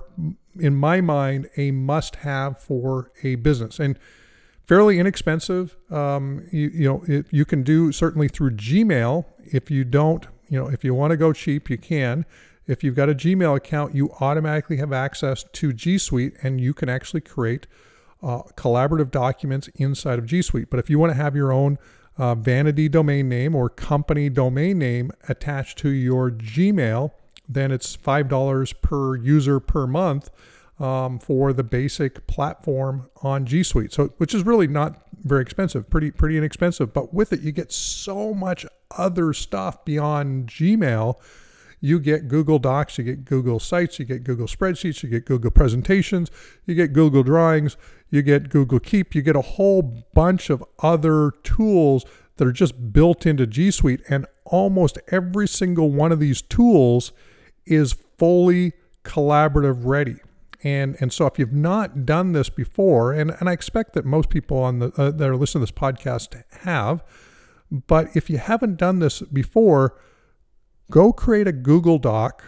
in 0.59 0.75
my 0.75 0.99
mind, 0.99 1.47
a 1.55 1.71
must-have 1.71 2.59
for 2.59 3.11
a 3.23 3.35
business 3.35 3.79
and 3.79 3.97
fairly 4.67 4.99
inexpensive. 4.99 5.77
Um, 5.91 6.45
you, 6.51 6.69
you 6.69 6.89
know, 6.89 7.03
it, 7.07 7.27
you 7.29 7.45
can 7.45 7.63
do 7.63 7.91
certainly 7.91 8.27
through 8.27 8.51
Gmail. 8.51 9.25
If 9.45 9.69
you 9.69 9.83
don't 9.83 10.27
you 10.49 10.59
know, 10.59 10.67
if 10.67 10.83
you 10.83 10.93
want 10.93 11.11
to 11.11 11.17
go 11.17 11.33
cheap, 11.33 11.69
you 11.69 11.77
can. 11.77 12.25
If 12.67 12.83
you've 12.83 12.95
got 12.95 13.09
a 13.09 13.15
Gmail 13.15 13.55
account, 13.55 13.93
you 13.93 14.11
automatically 14.19 14.77
have 14.77 14.91
access 14.91 15.43
to 15.43 15.73
G 15.73 15.97
Suite 15.97 16.33
and 16.41 16.59
you 16.59 16.73
can 16.73 16.89
actually 16.89 17.21
create 17.21 17.67
uh, 18.23 18.43
collaborative 18.55 19.11
documents 19.11 19.67
inside 19.75 20.19
of 20.19 20.25
G 20.25 20.41
Suite. 20.41 20.69
But 20.69 20.79
if 20.79 20.89
you 20.89 20.97
want 20.97 21.11
to 21.11 21.17
have 21.17 21.35
your 21.35 21.51
own 21.51 21.77
uh, 22.17 22.33
vanity 22.35 22.89
domain 22.89 23.29
name 23.29 23.55
or 23.55 23.69
company 23.69 24.29
domain 24.29 24.79
name 24.79 25.11
attached 25.29 25.77
to 25.79 25.89
your 25.89 26.31
Gmail, 26.31 27.11
then 27.47 27.71
it's 27.71 27.95
$5 27.95 28.81
per 28.81 29.15
user 29.15 29.59
per 29.59 29.85
month 29.85 30.31
um, 30.79 31.19
for 31.19 31.53
the 31.53 31.63
basic 31.63 32.25
platform 32.27 33.09
on 33.21 33.45
G 33.45 33.63
Suite. 33.63 33.93
So, 33.93 34.13
which 34.17 34.33
is 34.33 34.43
really 34.43 34.67
not 34.67 35.01
very 35.23 35.41
expensive, 35.41 35.89
pretty 35.89 36.11
pretty 36.11 36.37
inexpensive. 36.37 36.93
But 36.93 37.13
with 37.13 37.31
it, 37.31 37.41
you 37.41 37.51
get 37.51 37.71
so 37.71 38.33
much 38.33 38.65
other 38.91 39.33
stuff 39.33 39.85
beyond 39.85 40.47
Gmail. 40.47 41.15
You 41.85 41.99
get 41.99 42.27
Google 42.27 42.57
Docs, 42.57 42.97
you 42.97 43.03
get 43.03 43.25
Google 43.25 43.59
Sites, 43.59 43.99
you 43.99 44.05
get 44.05 44.23
Google 44.23 44.47
Spreadsheets, 44.47 45.03
you 45.03 45.09
get 45.09 45.23
Google 45.23 45.51
Presentations, 45.51 46.31
you 46.65 46.73
get 46.73 46.93
Google 46.93 47.21
Drawings, 47.21 47.77
you 48.09 48.23
get 48.23 48.49
Google 48.49 48.79
Keep, 48.79 49.13
you 49.13 49.21
get 49.21 49.35
a 49.35 49.41
whole 49.41 49.83
bunch 50.15 50.49
of 50.49 50.63
other 50.79 51.29
tools 51.43 52.03
that 52.37 52.47
are 52.47 52.51
just 52.51 52.91
built 52.91 53.27
into 53.27 53.45
G 53.45 53.69
Suite. 53.69 54.01
And 54.09 54.25
almost 54.45 54.97
every 55.09 55.47
single 55.47 55.91
one 55.91 56.11
of 56.11 56.19
these 56.19 56.41
tools 56.41 57.11
is 57.67 57.93
fully 58.17 58.73
collaborative 59.03 59.81
ready. 59.83 60.15
And, 60.63 60.97
and 60.99 61.13
so 61.13 61.27
if 61.27 61.37
you've 61.37 61.53
not 61.53 62.03
done 62.03 62.31
this 62.31 62.49
before, 62.49 63.13
and, 63.13 63.29
and 63.39 63.47
I 63.47 63.51
expect 63.51 63.93
that 63.93 64.05
most 64.05 64.29
people 64.31 64.57
on 64.57 64.79
the, 64.79 64.91
uh, 64.97 65.11
that 65.11 65.29
are 65.29 65.37
listening 65.37 65.63
to 65.63 65.71
this 65.71 65.79
podcast 65.79 66.41
have, 66.63 67.03
but 67.69 68.07
if 68.15 68.27
you 68.27 68.39
haven't 68.39 68.77
done 68.77 68.97
this 68.97 69.21
before, 69.21 69.95
go 70.91 71.11
create 71.11 71.47
a 71.47 71.51
Google 71.51 71.97
Doc, 71.97 72.43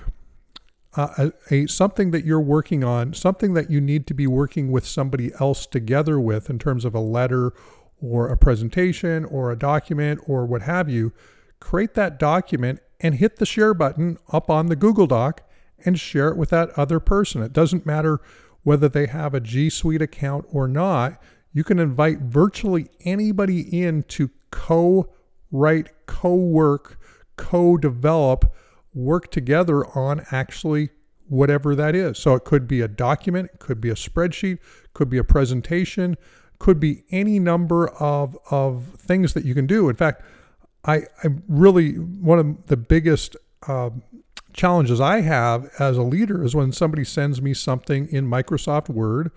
uh, 0.96 1.29
a, 1.50 1.53
a, 1.53 1.67
something 1.67 2.12
that 2.12 2.25
you're 2.25 2.41
working 2.41 2.84
on, 2.84 3.13
something 3.13 3.53
that 3.53 3.70
you 3.70 3.82
need 3.82 4.08
to 4.08 4.13
be 4.13 4.27
working 4.27 4.72
with 4.72 4.86
somebody 4.86 5.32
else 5.39 5.65
together 5.65 6.20
with 6.20 6.50
in 6.50 6.60
terms 6.60 6.86
of 6.86 6.96
a 6.96 7.00
letter 7.00 7.53
or 8.01 8.29
a 8.29 8.38
presentation 8.38 9.25
or 9.25 9.51
a 9.51 9.58
document 9.58 10.20
or 10.25 10.46
what 10.46 10.63
have 10.63 10.89
you. 10.89 11.13
Create 11.60 11.94
that 11.96 12.20
document 12.20 12.79
and 13.00 13.15
hit 13.15 13.38
the 13.38 13.46
share 13.46 13.74
button 13.74 14.17
up 14.32 14.50
on 14.50 14.67
the 14.67 14.75
Google 14.75 15.08
Doc 15.08 15.41
and 15.86 16.00
share 16.00 16.29
it 16.29 16.38
with 16.38 16.50
that 16.50 16.70
other 16.77 17.00
person. 17.00 17.41
It 17.41 17.53
doesn't 17.53 17.86
matter 17.86 18.20
whether 18.63 18.89
they 18.89 19.08
have 19.08 19.34
a 19.34 19.39
G 19.39 19.70
Suite 19.70 20.01
account 20.01 20.46
or 20.51 20.67
not. 20.67 21.22
You 21.53 21.63
can 21.63 21.79
invite 21.79 22.20
virtually 22.20 22.89
anybody 23.01 23.62
in 23.82 24.03
to 24.03 24.29
co 24.51 25.10
write, 25.51 25.89
co 26.06 26.36
work, 26.36 26.97
co 27.38 27.77
develop, 27.77 28.53
work 28.94 29.32
together 29.32 29.86
on 29.98 30.25
actually 30.32 30.89
whatever 31.27 31.75
that 31.75 31.96
is. 31.96 32.17
So 32.17 32.34
it 32.36 32.44
could 32.44 32.67
be 32.67 32.82
a 32.82 32.88
document, 32.88 33.50
it 33.53 33.60
could 33.60 33.82
be 33.82 33.89
a 33.89 33.96
spreadsheet, 33.96 34.60
could 34.94 35.10
be 35.10 35.17
a 35.17 35.24
presentation, 35.24 36.17
could 36.60 36.79
be 36.79 37.03
any 37.12 37.39
number 37.39 37.89
of, 37.89 38.38
of 38.50 38.96
things 39.00 39.34
that 39.34 39.46
you 39.46 39.53
can 39.53 39.67
do. 39.67 39.89
In 39.89 39.96
fact, 39.96 40.24
I, 40.86 41.03
I 41.24 41.27
really, 41.48 41.94
one 41.94 42.39
of 42.39 42.67
the 42.67 42.77
biggest 42.77 43.36
uh, 43.67 43.89
challenges 44.53 45.00
I 45.00 45.22
have 45.22 45.70
as 45.79 45.98
a 45.98 46.03
leader 46.03 46.44
is 46.44 46.56
when 46.56 46.72
somebody 46.72 47.03
sends 47.03 47.41
me 47.41 47.53
something 47.53 48.08
in 48.08 48.29
Microsoft 48.29 48.89
Word 48.89 49.32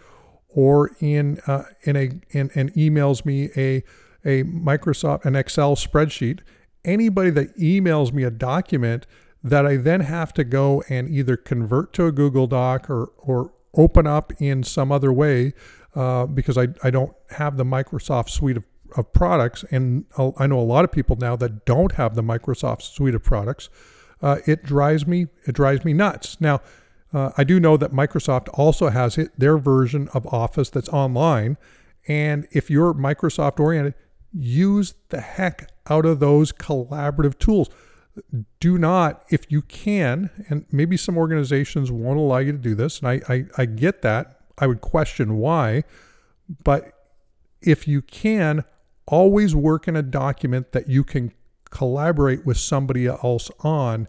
or 0.49 0.91
in 1.01 1.41
uh, 1.47 1.65
in 1.83 1.97
a 1.97 2.11
in, 2.31 2.51
and 2.55 2.73
emails 2.75 3.25
me 3.25 3.51
a 3.57 3.85
a 4.25 4.45
Microsoft 4.45 5.25
an 5.25 5.37
Excel 5.37 5.77
spreadsheet. 5.77 6.41
Anybody 6.85 7.31
that 7.31 7.57
emails 7.57 8.13
me 8.13 8.23
a 8.23 8.31
document 8.31 9.07
that 9.43 9.67
I 9.67 9.77
then 9.77 10.01
have 10.01 10.33
to 10.35 10.45
go 10.45 10.83
and 10.89 11.09
either 11.09 11.37
convert 11.37 11.93
to 11.95 12.07
a 12.07 12.13
Google 12.13 12.47
Doc 12.47 12.91
or 12.91 13.13
or 13.19 13.53
open 13.75 14.07
up 14.07 14.33
in 14.41 14.63
some 14.63 14.91
other 14.91 15.13
way 15.13 15.55
uh, 15.95 16.27
because 16.27 16.59
I, 16.59 16.69
I 16.83 16.91
don't 16.91 17.15
have 17.31 17.57
the 17.57 17.65
Microsoft 17.65 18.31
suite 18.31 18.57
of, 18.57 18.65
of 18.97 19.13
products. 19.13 19.65
And 19.71 20.05
I 20.39 20.47
know 20.47 20.59
a 20.59 20.63
lot 20.63 20.85
of 20.85 20.93
people 20.93 21.17
now 21.17 21.37
that 21.37 21.65
don't 21.65 21.93
have 21.93 22.15
the 22.15 22.23
Microsoft 22.23 22.83
suite 22.83 23.15
of 23.15 23.23
products. 23.23 23.69
Uh, 24.23 24.39
it 24.47 24.65
drives 24.65 25.07
me 25.07 25.29
it 25.47 25.55
drives 25.55 25.85
me 25.85 25.93
nuts. 25.93 26.41
Now, 26.41 26.61
uh, 27.13 27.31
I 27.37 27.45
do 27.45 27.59
know 27.59 27.77
that 27.77 27.93
Microsoft 27.93 28.49
also 28.53 28.89
has 28.91 29.19
it, 29.19 29.31
their 29.39 29.59
version 29.59 30.09
of 30.15 30.27
Office 30.27 30.71
that's 30.71 30.89
online. 30.91 31.57
And 32.07 32.47
if 32.53 32.71
you're 32.71 32.95
Microsoft 32.95 33.59
oriented, 33.59 33.95
use 34.33 34.95
the 35.09 35.21
heck 35.21 35.71
out 35.91 36.07
of 36.07 36.21
those 36.21 36.53
collaborative 36.53 37.39
tools. 37.39 37.69
Do 38.59 38.79
not, 38.79 39.25
if 39.31 39.51
you 39.51 39.63
can, 39.63 40.31
and 40.49 40.67
maybe 40.71 40.97
some 40.97 41.17
organizations 41.17 41.91
won't 41.91 42.19
allow 42.19 42.39
you 42.39 42.53
to 42.53 42.59
do 42.59 42.75
this, 42.75 43.01
and 43.01 43.09
I, 43.09 43.21
I, 43.29 43.45
I 43.59 43.65
get 43.67 44.03
that. 44.03 44.41
I 44.59 44.67
would 44.67 44.81
question 44.81 45.39
why. 45.39 45.85
But 46.65 46.93
if 47.63 47.87
you 47.87 48.03
can, 48.03 48.65
always 49.07 49.55
work 49.55 49.89
in 49.89 49.97
a 49.97 50.03
document 50.03 50.73
that 50.73 50.89
you 50.89 51.05
can 51.05 51.33
collaborate 51.71 52.47
with 52.47 52.57
somebody 52.57 53.07
else 53.07 53.51
on. 53.61 54.09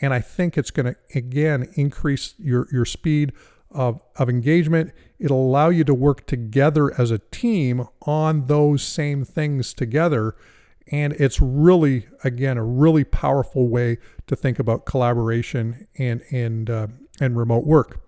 And 0.00 0.12
I 0.12 0.20
think 0.20 0.58
it's 0.58 0.70
going 0.70 0.94
to, 0.94 0.96
again, 1.14 1.68
increase 1.74 2.34
your, 2.38 2.68
your 2.72 2.84
speed 2.84 3.32
of, 3.70 4.02
of 4.16 4.28
engagement. 4.28 4.92
It'll 5.18 5.46
allow 5.46 5.68
you 5.70 5.84
to 5.84 5.94
work 5.94 6.26
together 6.26 6.98
as 6.98 7.10
a 7.10 7.18
team 7.18 7.86
on 8.02 8.46
those 8.46 8.82
same 8.82 9.24
things 9.24 9.72
together. 9.74 10.36
And 10.90 11.14
it's 11.14 11.40
really, 11.40 12.06
again, 12.22 12.58
a 12.58 12.64
really 12.64 13.04
powerful 13.04 13.68
way 13.68 13.98
to 14.26 14.36
think 14.36 14.58
about 14.58 14.84
collaboration 14.84 15.86
and, 15.98 16.22
and, 16.30 16.68
uh, 16.68 16.86
and 17.20 17.36
remote 17.36 17.64
work. 17.64 18.00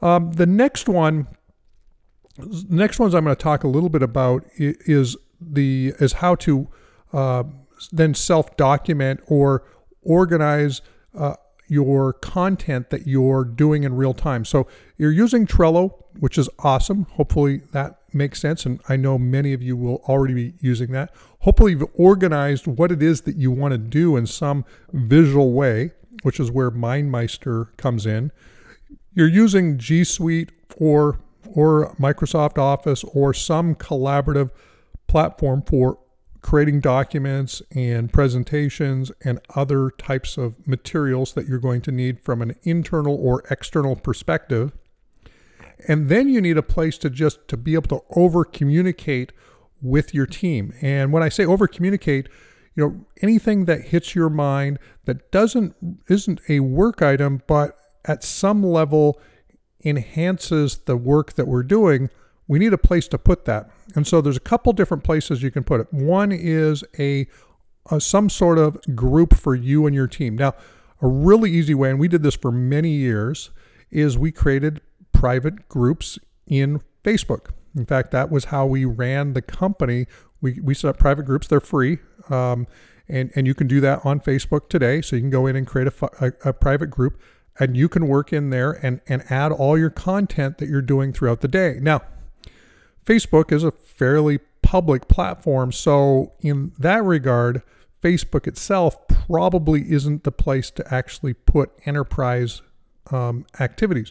Um, 0.00 0.32
the 0.32 0.46
next 0.46 0.88
one, 0.88 1.28
the 2.36 2.66
next 2.68 2.98
ones 2.98 3.14
I'm 3.14 3.24
going 3.24 3.36
to 3.36 3.42
talk 3.42 3.64
a 3.64 3.68
little 3.68 3.88
bit 3.88 4.02
about 4.02 4.44
is 4.56 5.16
the 5.40 5.92
is 5.98 6.14
how 6.14 6.34
to 6.36 6.68
uh, 7.12 7.44
then 7.90 8.14
self 8.14 8.56
document 8.56 9.20
or 9.26 9.64
organize 10.02 10.82
uh, 11.14 11.34
your 11.68 12.12
content 12.12 12.90
that 12.90 13.06
you're 13.06 13.44
doing 13.44 13.84
in 13.84 13.94
real 13.94 14.14
time. 14.14 14.44
So 14.44 14.66
you're 14.98 15.12
using 15.12 15.46
Trello, 15.46 16.02
which 16.18 16.36
is 16.36 16.48
awesome. 16.58 17.04
Hopefully 17.12 17.62
that 17.72 18.01
makes 18.14 18.40
sense. 18.40 18.66
And 18.66 18.80
I 18.88 18.96
know 18.96 19.18
many 19.18 19.52
of 19.52 19.62
you 19.62 19.76
will 19.76 20.02
already 20.08 20.34
be 20.34 20.54
using 20.60 20.92
that. 20.92 21.14
Hopefully 21.40 21.72
you've 21.72 21.88
organized 21.94 22.66
what 22.66 22.92
it 22.92 23.02
is 23.02 23.22
that 23.22 23.36
you 23.36 23.50
want 23.50 23.72
to 23.72 23.78
do 23.78 24.16
in 24.16 24.26
some 24.26 24.64
visual 24.92 25.52
way, 25.52 25.92
which 26.22 26.38
is 26.38 26.50
where 26.50 26.70
MindMeister 26.70 27.76
comes 27.76 28.06
in 28.06 28.32
you're 29.14 29.28
using 29.28 29.78
G 29.78 30.04
Suite 30.04 30.50
or 30.76 31.18
or 31.54 31.94
Microsoft 31.96 32.56
Office 32.56 33.04
or 33.04 33.34
some 33.34 33.74
collaborative 33.74 34.50
platform 35.06 35.62
for 35.62 35.98
creating 36.40 36.80
documents 36.80 37.60
and 37.74 38.12
presentations 38.12 39.12
and 39.22 39.38
other 39.54 39.90
types 39.90 40.38
of 40.38 40.66
materials 40.66 41.34
that 41.34 41.46
you're 41.46 41.58
going 41.58 41.82
to 41.82 41.92
need 41.92 42.18
from 42.18 42.40
an 42.40 42.54
internal 42.62 43.14
or 43.14 43.42
external 43.50 43.94
perspective. 43.94 44.72
And 45.88 46.08
then 46.08 46.28
you 46.28 46.40
need 46.40 46.58
a 46.58 46.62
place 46.62 46.98
to 46.98 47.10
just 47.10 47.46
to 47.48 47.56
be 47.56 47.74
able 47.74 47.88
to 47.88 48.04
over 48.16 48.44
communicate 48.44 49.32
with 49.80 50.14
your 50.14 50.26
team. 50.26 50.72
And 50.80 51.12
when 51.12 51.22
I 51.22 51.28
say 51.28 51.44
over 51.44 51.66
communicate, 51.66 52.28
you 52.74 52.84
know, 52.84 53.06
anything 53.20 53.66
that 53.66 53.82
hits 53.86 54.14
your 54.14 54.30
mind 54.30 54.78
that 55.04 55.30
doesn't 55.30 55.74
isn't 56.08 56.40
a 56.48 56.60
work 56.60 57.02
item 57.02 57.42
but 57.46 57.76
at 58.04 58.24
some 58.24 58.62
level 58.62 59.20
enhances 59.84 60.78
the 60.78 60.96
work 60.96 61.34
that 61.34 61.46
we're 61.46 61.62
doing, 61.62 62.08
we 62.46 62.58
need 62.58 62.72
a 62.72 62.78
place 62.78 63.08
to 63.08 63.18
put 63.18 63.44
that. 63.44 63.70
And 63.94 64.06
so 64.06 64.20
there's 64.20 64.36
a 64.36 64.40
couple 64.40 64.72
different 64.72 65.04
places 65.04 65.42
you 65.42 65.50
can 65.50 65.64
put 65.64 65.80
it. 65.80 65.92
One 65.92 66.32
is 66.32 66.84
a, 66.98 67.26
a, 67.90 68.00
some 68.00 68.28
sort 68.30 68.58
of 68.58 68.78
group 68.94 69.34
for 69.34 69.54
you 69.54 69.86
and 69.86 69.94
your 69.94 70.06
team. 70.06 70.36
Now, 70.36 70.54
a 71.00 71.08
really 71.08 71.50
easy 71.50 71.74
way, 71.74 71.90
and 71.90 71.98
we 71.98 72.08
did 72.08 72.22
this 72.22 72.36
for 72.36 72.52
many 72.52 72.90
years, 72.90 73.50
is 73.90 74.16
we 74.16 74.32
created 74.32 74.80
private 75.22 75.68
groups 75.68 76.18
in 76.48 76.80
Facebook. 77.04 77.50
In 77.76 77.86
fact, 77.86 78.10
that 78.10 78.28
was 78.28 78.46
how 78.46 78.66
we 78.66 78.84
ran 78.84 79.34
the 79.34 79.40
company. 79.40 80.06
We, 80.40 80.58
we 80.60 80.74
set 80.74 80.88
up 80.88 80.98
private 80.98 81.26
groups, 81.26 81.46
they're 81.46 81.60
free. 81.60 81.98
Um, 82.28 82.66
and, 83.08 83.30
and 83.36 83.46
you 83.46 83.54
can 83.54 83.68
do 83.68 83.80
that 83.82 84.04
on 84.04 84.18
Facebook 84.18 84.68
today. 84.68 85.00
So 85.00 85.14
you 85.14 85.22
can 85.22 85.30
go 85.30 85.46
in 85.46 85.54
and 85.54 85.64
create 85.64 85.86
a, 85.86 86.10
a, 86.20 86.48
a 86.48 86.52
private 86.52 86.88
group 86.88 87.20
and 87.60 87.76
you 87.76 87.88
can 87.88 88.08
work 88.08 88.32
in 88.32 88.50
there 88.50 88.72
and, 88.84 89.00
and 89.06 89.22
add 89.30 89.52
all 89.52 89.78
your 89.78 89.90
content 89.90 90.58
that 90.58 90.68
you're 90.68 90.82
doing 90.82 91.12
throughout 91.12 91.40
the 91.40 91.46
day. 91.46 91.78
Now, 91.80 92.00
Facebook 93.06 93.52
is 93.52 93.62
a 93.62 93.70
fairly 93.70 94.40
public 94.60 95.06
platform, 95.06 95.70
so 95.70 96.32
in 96.40 96.72
that 96.80 97.04
regard, 97.04 97.62
Facebook 98.02 98.48
itself 98.48 99.06
probably 99.06 99.92
isn't 99.92 100.24
the 100.24 100.32
place 100.32 100.68
to 100.72 100.92
actually 100.92 101.34
put 101.34 101.70
enterprise 101.86 102.62
um, 103.12 103.46
activities. 103.60 104.10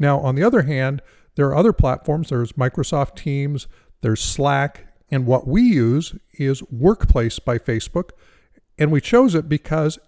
Now, 0.00 0.18
on 0.18 0.34
the 0.34 0.42
other 0.42 0.62
hand, 0.62 1.02
there 1.36 1.46
are 1.46 1.54
other 1.54 1.72
platforms. 1.72 2.30
There's 2.30 2.52
Microsoft 2.52 3.14
Teams, 3.14 3.68
there's 4.00 4.20
Slack, 4.20 4.86
and 5.10 5.26
what 5.26 5.46
we 5.46 5.62
use 5.62 6.14
is 6.32 6.62
Workplace 6.70 7.38
by 7.38 7.58
Facebook. 7.58 8.10
And 8.78 8.90
we 8.90 9.00
chose 9.00 9.34
it 9.34 9.48
because 9.48 9.98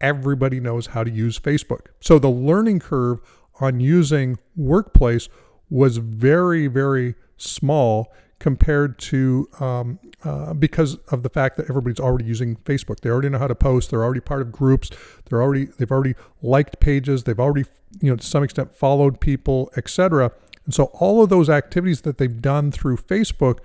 everybody 0.00 0.60
knows 0.60 0.88
how 0.88 1.02
to 1.02 1.10
use 1.10 1.38
Facebook. 1.38 1.86
So 2.00 2.18
the 2.18 2.28
learning 2.28 2.80
curve 2.80 3.20
on 3.60 3.80
using 3.80 4.38
Workplace 4.54 5.28
was 5.70 5.96
very, 5.96 6.66
very 6.66 7.14
small 7.36 8.12
compared 8.38 8.98
to 8.98 9.48
um, 9.58 9.98
uh, 10.24 10.54
because 10.54 10.96
of 11.10 11.22
the 11.22 11.28
fact 11.28 11.56
that 11.56 11.68
everybody's 11.68 12.00
already 12.00 12.24
using 12.24 12.56
Facebook. 12.56 13.00
They 13.00 13.10
already 13.10 13.28
know 13.28 13.38
how 13.38 13.48
to 13.48 13.54
post. 13.54 13.90
They're 13.90 14.04
already 14.04 14.20
part 14.20 14.42
of 14.42 14.52
groups. 14.52 14.90
They're 15.28 15.42
already 15.42 15.66
they've 15.66 15.90
already 15.90 16.14
liked 16.42 16.80
pages. 16.80 17.24
They've 17.24 17.38
already 17.38 17.64
you 18.00 18.10
know 18.10 18.16
to 18.16 18.26
some 18.26 18.42
extent 18.42 18.72
followed 18.72 19.20
people, 19.20 19.70
etc. 19.76 20.32
And 20.64 20.74
so 20.74 20.84
all 20.94 21.22
of 21.22 21.30
those 21.30 21.48
activities 21.48 22.02
that 22.02 22.18
they've 22.18 22.40
done 22.40 22.70
through 22.70 22.98
Facebook, 22.98 23.58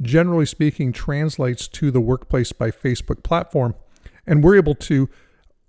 generally 0.00 0.46
speaking, 0.46 0.92
translates 0.92 1.68
to 1.68 1.90
the 1.90 2.00
Workplace 2.00 2.52
by 2.52 2.70
Facebook 2.70 3.22
platform, 3.22 3.74
and 4.26 4.42
we're 4.42 4.56
able 4.56 4.74
to 4.76 5.08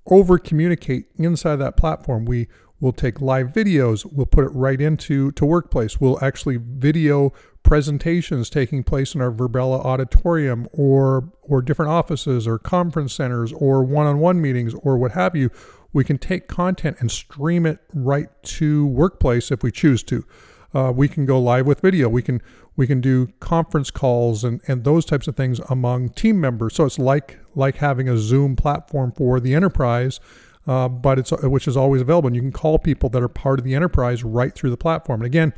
over 0.08 0.38
communicate 0.38 1.08
inside 1.16 1.58
that 1.58 1.76
platform. 1.76 2.26
We 2.26 2.48
will 2.80 2.94
take 2.94 3.22
live 3.22 3.48
videos, 3.48 4.06
we'll 4.12 4.26
put 4.26 4.44
it 4.44 4.50
right 4.50 4.82
into 4.82 5.32
to 5.34 5.46
Workplace. 5.46 6.00
We'll 6.00 6.24
actually 6.24 6.58
video 6.58 7.34
presentations 7.64 8.50
taking 8.50 8.84
place 8.84 9.16
in 9.16 9.22
our 9.22 9.32
Virbela 9.32 9.84
auditorium 9.84 10.68
or 10.72 11.32
or 11.42 11.62
different 11.62 11.92
offices 11.92 12.48
or 12.48 12.60
conference 12.60 13.14
centers 13.14 13.52
or 13.54 13.84
one-on-one 13.84 14.42
meetings 14.42 14.74
or 14.84 14.98
what 14.98 15.12
have 15.14 15.36
you. 15.36 15.50
We 15.94 16.04
can 16.04 16.18
take 16.18 16.48
content 16.48 16.98
and 17.00 17.10
stream 17.10 17.66
it 17.66 17.80
right 17.94 18.28
to 18.44 18.86
Workplace 18.86 19.52
if 19.52 19.64
we 19.64 19.72
choose 19.72 20.04
to. 20.04 20.26
Uh, 20.74 20.92
we 20.92 21.08
can 21.08 21.26
go 21.26 21.40
live 21.40 21.66
with 21.66 21.80
video. 21.80 22.10
We 22.10 22.22
can 22.22 22.42
we 22.76 22.86
can 22.86 23.00
do 23.00 23.28
conference 23.40 23.90
calls 23.90 24.44
and, 24.44 24.60
and 24.68 24.84
those 24.84 25.06
types 25.06 25.28
of 25.28 25.38
things 25.38 25.60
among 25.70 26.10
team 26.10 26.42
members. 26.42 26.76
So 26.76 26.84
it's 26.84 27.00
like 27.00 27.40
like 27.56 27.78
having 27.78 28.10
a 28.10 28.18
Zoom 28.18 28.58
platform 28.58 29.14
for 29.14 29.40
the 29.40 29.56
enterprise, 29.56 30.20
uh, 30.68 30.88
but 30.88 31.20
it's 31.20 31.32
which 31.44 31.68
is 31.68 31.78
always 31.78 32.02
available. 32.02 32.28
And 32.28 32.36
you 32.36 32.42
can 32.42 32.52
call 32.52 32.80
people 32.80 33.10
that 33.10 33.22
are 33.22 33.28
part 33.28 33.60
of 33.60 33.66
the 33.66 33.76
enterprise 33.76 34.24
right 34.24 34.54
through 34.54 34.72
the 34.72 34.78
platform. 34.78 35.22
And 35.22 35.26
again, 35.26 35.54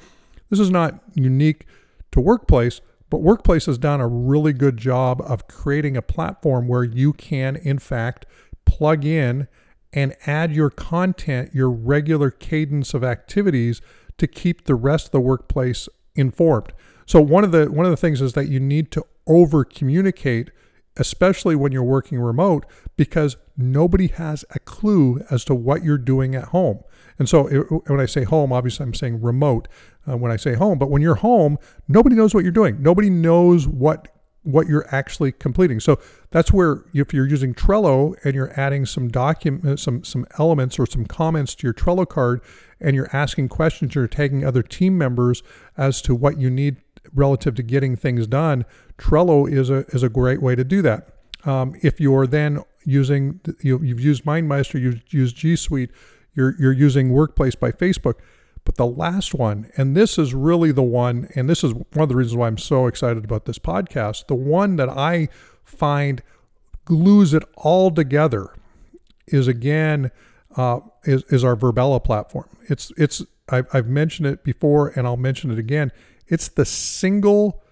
this 0.49 0.59
is 0.59 0.69
not 0.69 1.01
unique 1.13 1.65
to 2.11 2.19
Workplace, 2.19 2.81
but 3.09 3.21
Workplace 3.21 3.65
has 3.65 3.77
done 3.77 4.01
a 4.01 4.07
really 4.07 4.53
good 4.53 4.77
job 4.77 5.21
of 5.21 5.47
creating 5.47 5.95
a 5.97 6.01
platform 6.01 6.67
where 6.67 6.83
you 6.83 7.13
can, 7.13 7.55
in 7.55 7.79
fact, 7.79 8.25
plug 8.65 9.05
in 9.05 9.47
and 9.93 10.15
add 10.25 10.51
your 10.51 10.69
content, 10.69 11.53
your 11.53 11.69
regular 11.69 12.29
cadence 12.29 12.93
of 12.93 13.03
activities 13.03 13.81
to 14.17 14.27
keep 14.27 14.65
the 14.65 14.75
rest 14.75 15.07
of 15.07 15.11
the 15.11 15.21
workplace 15.21 15.87
informed. 16.15 16.73
So 17.05 17.21
one 17.21 17.43
of 17.43 17.51
the 17.51 17.71
one 17.71 17.85
of 17.85 17.91
the 17.91 17.97
things 17.97 18.21
is 18.21 18.33
that 18.33 18.49
you 18.49 18.59
need 18.59 18.91
to 18.91 19.05
over 19.25 19.63
communicate 19.63 20.51
especially 20.97 21.55
when 21.55 21.71
you're 21.71 21.83
working 21.83 22.19
remote, 22.19 22.65
because 22.95 23.37
nobody 23.55 24.07
has 24.07 24.43
a 24.51 24.59
clue 24.59 25.21
as 25.29 25.45
to 25.45 25.55
what 25.55 25.83
you're 25.83 25.97
doing 25.97 26.35
at 26.35 26.45
home. 26.45 26.83
And 27.19 27.27
so 27.27 27.47
it, 27.47 27.89
when 27.89 27.99
I 27.99 28.05
say 28.05 28.23
home, 28.23 28.53
obviously 28.53 28.85
I'm 28.85 28.93
saying 28.93 29.21
remote 29.21 29.67
uh, 30.07 30.17
when 30.17 30.31
I 30.31 30.35
say 30.35 30.53
home, 30.53 30.77
but 30.77 30.89
when 30.89 31.01
you're 31.01 31.15
home, 31.15 31.57
nobody 31.87 32.15
knows 32.15 32.33
what 32.33 32.43
you're 32.43 32.51
doing. 32.51 32.81
Nobody 32.81 33.09
knows 33.09 33.67
what 33.67 34.09
what 34.43 34.65
you're 34.67 34.87
actually 34.95 35.33
completing. 35.33 35.77
So 35.77 35.99
that's 36.31 36.53
where 36.53 36.85
if 36.93 37.13
you're 37.13 37.27
using 37.27 37.53
Trello 37.53 38.15
and 38.23 38.33
you're 38.33 38.57
adding 38.57 38.85
some 38.85 39.09
document 39.09 39.65
uh, 39.65 39.75
some 39.75 40.03
some 40.03 40.25
elements 40.39 40.79
or 40.79 40.85
some 40.85 41.05
comments 41.05 41.53
to 41.55 41.67
your 41.67 41.73
Trello 41.73 42.07
card 42.07 42.41
and 42.79 42.95
you're 42.95 43.09
asking 43.11 43.49
questions, 43.49 43.95
you're 43.95 44.07
tagging 44.07 44.45
other 44.45 44.63
team 44.63 44.97
members 44.97 45.43
as 45.75 46.01
to 46.03 46.15
what 46.15 46.37
you 46.37 46.49
need 46.49 46.77
relative 47.13 47.55
to 47.55 47.63
getting 47.63 47.95
things 47.95 48.27
done, 48.27 48.65
Trello 48.97 49.51
is 49.51 49.69
a 49.69 49.85
is 49.89 50.03
a 50.03 50.09
great 50.09 50.41
way 50.41 50.55
to 50.55 50.63
do 50.63 50.81
that. 50.81 51.09
Um, 51.45 51.75
if 51.81 51.99
you're 51.99 52.27
then 52.27 52.63
using 52.85 53.39
you, 53.61 53.79
you've 53.81 53.99
used 53.99 54.25
MindMeister, 54.25 54.79
you've 54.81 55.01
used 55.13 55.35
G 55.35 55.55
Suite, 55.55 55.91
you're 56.33 56.55
you're 56.59 56.73
using 56.73 57.11
Workplace 57.11 57.55
by 57.55 57.71
Facebook. 57.71 58.15
But 58.65 58.75
the 58.75 58.85
last 58.85 59.33
one, 59.33 59.71
and 59.77 59.95
this 59.95 60.17
is 60.17 60.33
really 60.33 60.73
the 60.73 60.83
one, 60.83 61.29
and 61.35 61.49
this 61.49 61.63
is 61.63 61.73
one 61.73 61.87
of 62.03 62.09
the 62.09 62.17
reasons 62.17 62.35
why 62.35 62.47
I'm 62.47 62.57
so 62.57 62.87
excited 62.87 63.23
about 63.23 63.45
this 63.45 63.59
podcast. 63.59 64.27
The 64.27 64.35
one 64.35 64.75
that 64.75 64.89
I 64.89 65.29
find 65.63 66.21
glues 66.83 67.33
it 67.33 67.43
all 67.55 67.91
together 67.91 68.53
is 69.27 69.47
again 69.47 70.11
uh, 70.57 70.79
is, 71.03 71.23
is 71.29 71.43
our 71.43 71.55
Virbela 71.55 72.03
platform. 72.03 72.49
It's 72.69 72.91
it's 72.97 73.23
I've 73.49 73.87
mentioned 73.87 74.27
it 74.27 74.43
before, 74.43 74.89
and 74.89 75.07
I'll 75.07 75.15
mention 75.15 75.51
it 75.51 75.59
again. 75.59 75.91
It's 76.27 76.47
the 76.47 76.65
single 76.65 77.63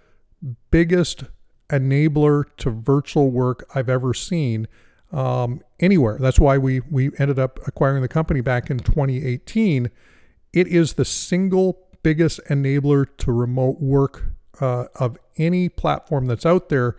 biggest 0.72 1.24
enabler 1.70 2.46
to 2.58 2.70
virtual 2.70 3.32
work 3.32 3.68
I've 3.74 3.90
ever 3.90 4.14
seen 4.14 4.68
um, 5.12 5.62
anywhere. 5.80 6.18
That's 6.20 6.40
why 6.40 6.58
we 6.58 6.82
we 6.82 7.12
ended 7.18 7.40
up 7.40 7.60
acquiring 7.68 8.02
the 8.02 8.08
company 8.08 8.42
back 8.42 8.70
in 8.70 8.80
2018. 8.80 9.90
It 10.54 10.68
is 10.68 10.94
the 10.94 11.06
single 11.06 11.80
biggest 12.04 12.40
enabler 12.50 13.08
to 13.18 13.32
remote 13.32 13.82
work 13.82 14.26
uh, 14.62 14.86
of 14.96 15.18
any 15.38 15.70
platform 15.70 16.28
that's 16.28 16.46
out 16.46 16.70
there 16.70 16.96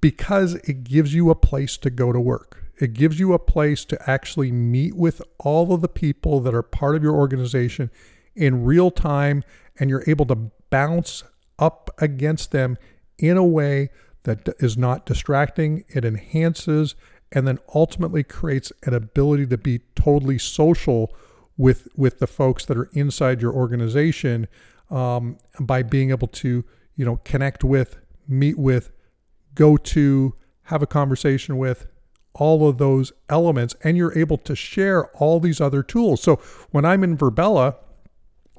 because 0.00 0.54
it 0.54 0.84
gives 0.84 1.14
you 1.14 1.30
a 1.30 1.34
place 1.34 1.76
to 1.78 1.90
go 1.90 2.12
to 2.12 2.20
work. 2.20 2.62
It 2.78 2.92
gives 2.92 3.18
you 3.18 3.32
a 3.32 3.38
place 3.38 3.84
to 3.86 4.10
actually 4.10 4.52
meet 4.52 4.94
with 4.94 5.22
all 5.38 5.72
of 5.72 5.80
the 5.80 5.88
people 5.88 6.40
that 6.40 6.54
are 6.54 6.62
part 6.62 6.94
of 6.94 7.02
your 7.02 7.14
organization 7.14 7.90
in 8.34 8.64
real 8.64 8.90
time, 8.90 9.42
and 9.78 9.88
you're 9.88 10.04
able 10.06 10.26
to 10.26 10.50
bounce 10.76 11.24
up 11.58 11.88
against 11.96 12.52
them 12.52 12.76
in 13.18 13.38
a 13.38 13.44
way 13.44 13.88
that 14.24 14.46
is 14.58 14.76
not 14.76 15.06
distracting. 15.06 15.84
It 15.88 16.04
enhances 16.04 16.94
and 17.32 17.48
then 17.48 17.58
ultimately 17.74 18.22
creates 18.22 18.74
an 18.82 18.92
ability 18.92 19.46
to 19.46 19.56
be 19.56 19.80
totally 19.94 20.36
social 20.36 21.16
with 21.56 21.88
with 21.96 22.18
the 22.18 22.26
folks 22.26 22.66
that 22.66 22.76
are 22.76 22.90
inside 22.92 23.40
your 23.40 23.54
organization 23.54 24.48
um, 24.90 25.38
by 25.58 25.82
being 25.82 26.10
able 26.10 26.28
to 26.28 26.62
you 26.94 27.04
know 27.06 27.20
connect 27.24 27.64
with, 27.64 27.96
meet 28.28 28.58
with, 28.58 28.92
go 29.54 29.78
to, 29.78 30.34
have 30.64 30.82
a 30.82 30.86
conversation 30.86 31.56
with, 31.56 31.86
all 32.34 32.68
of 32.68 32.76
those 32.76 33.14
elements, 33.30 33.74
and 33.82 33.96
you're 33.96 34.18
able 34.18 34.36
to 34.36 34.54
share 34.54 35.06
all 35.16 35.40
these 35.40 35.58
other 35.58 35.82
tools. 35.82 36.22
So 36.22 36.36
when 36.70 36.84
I'm 36.84 37.02
in 37.02 37.16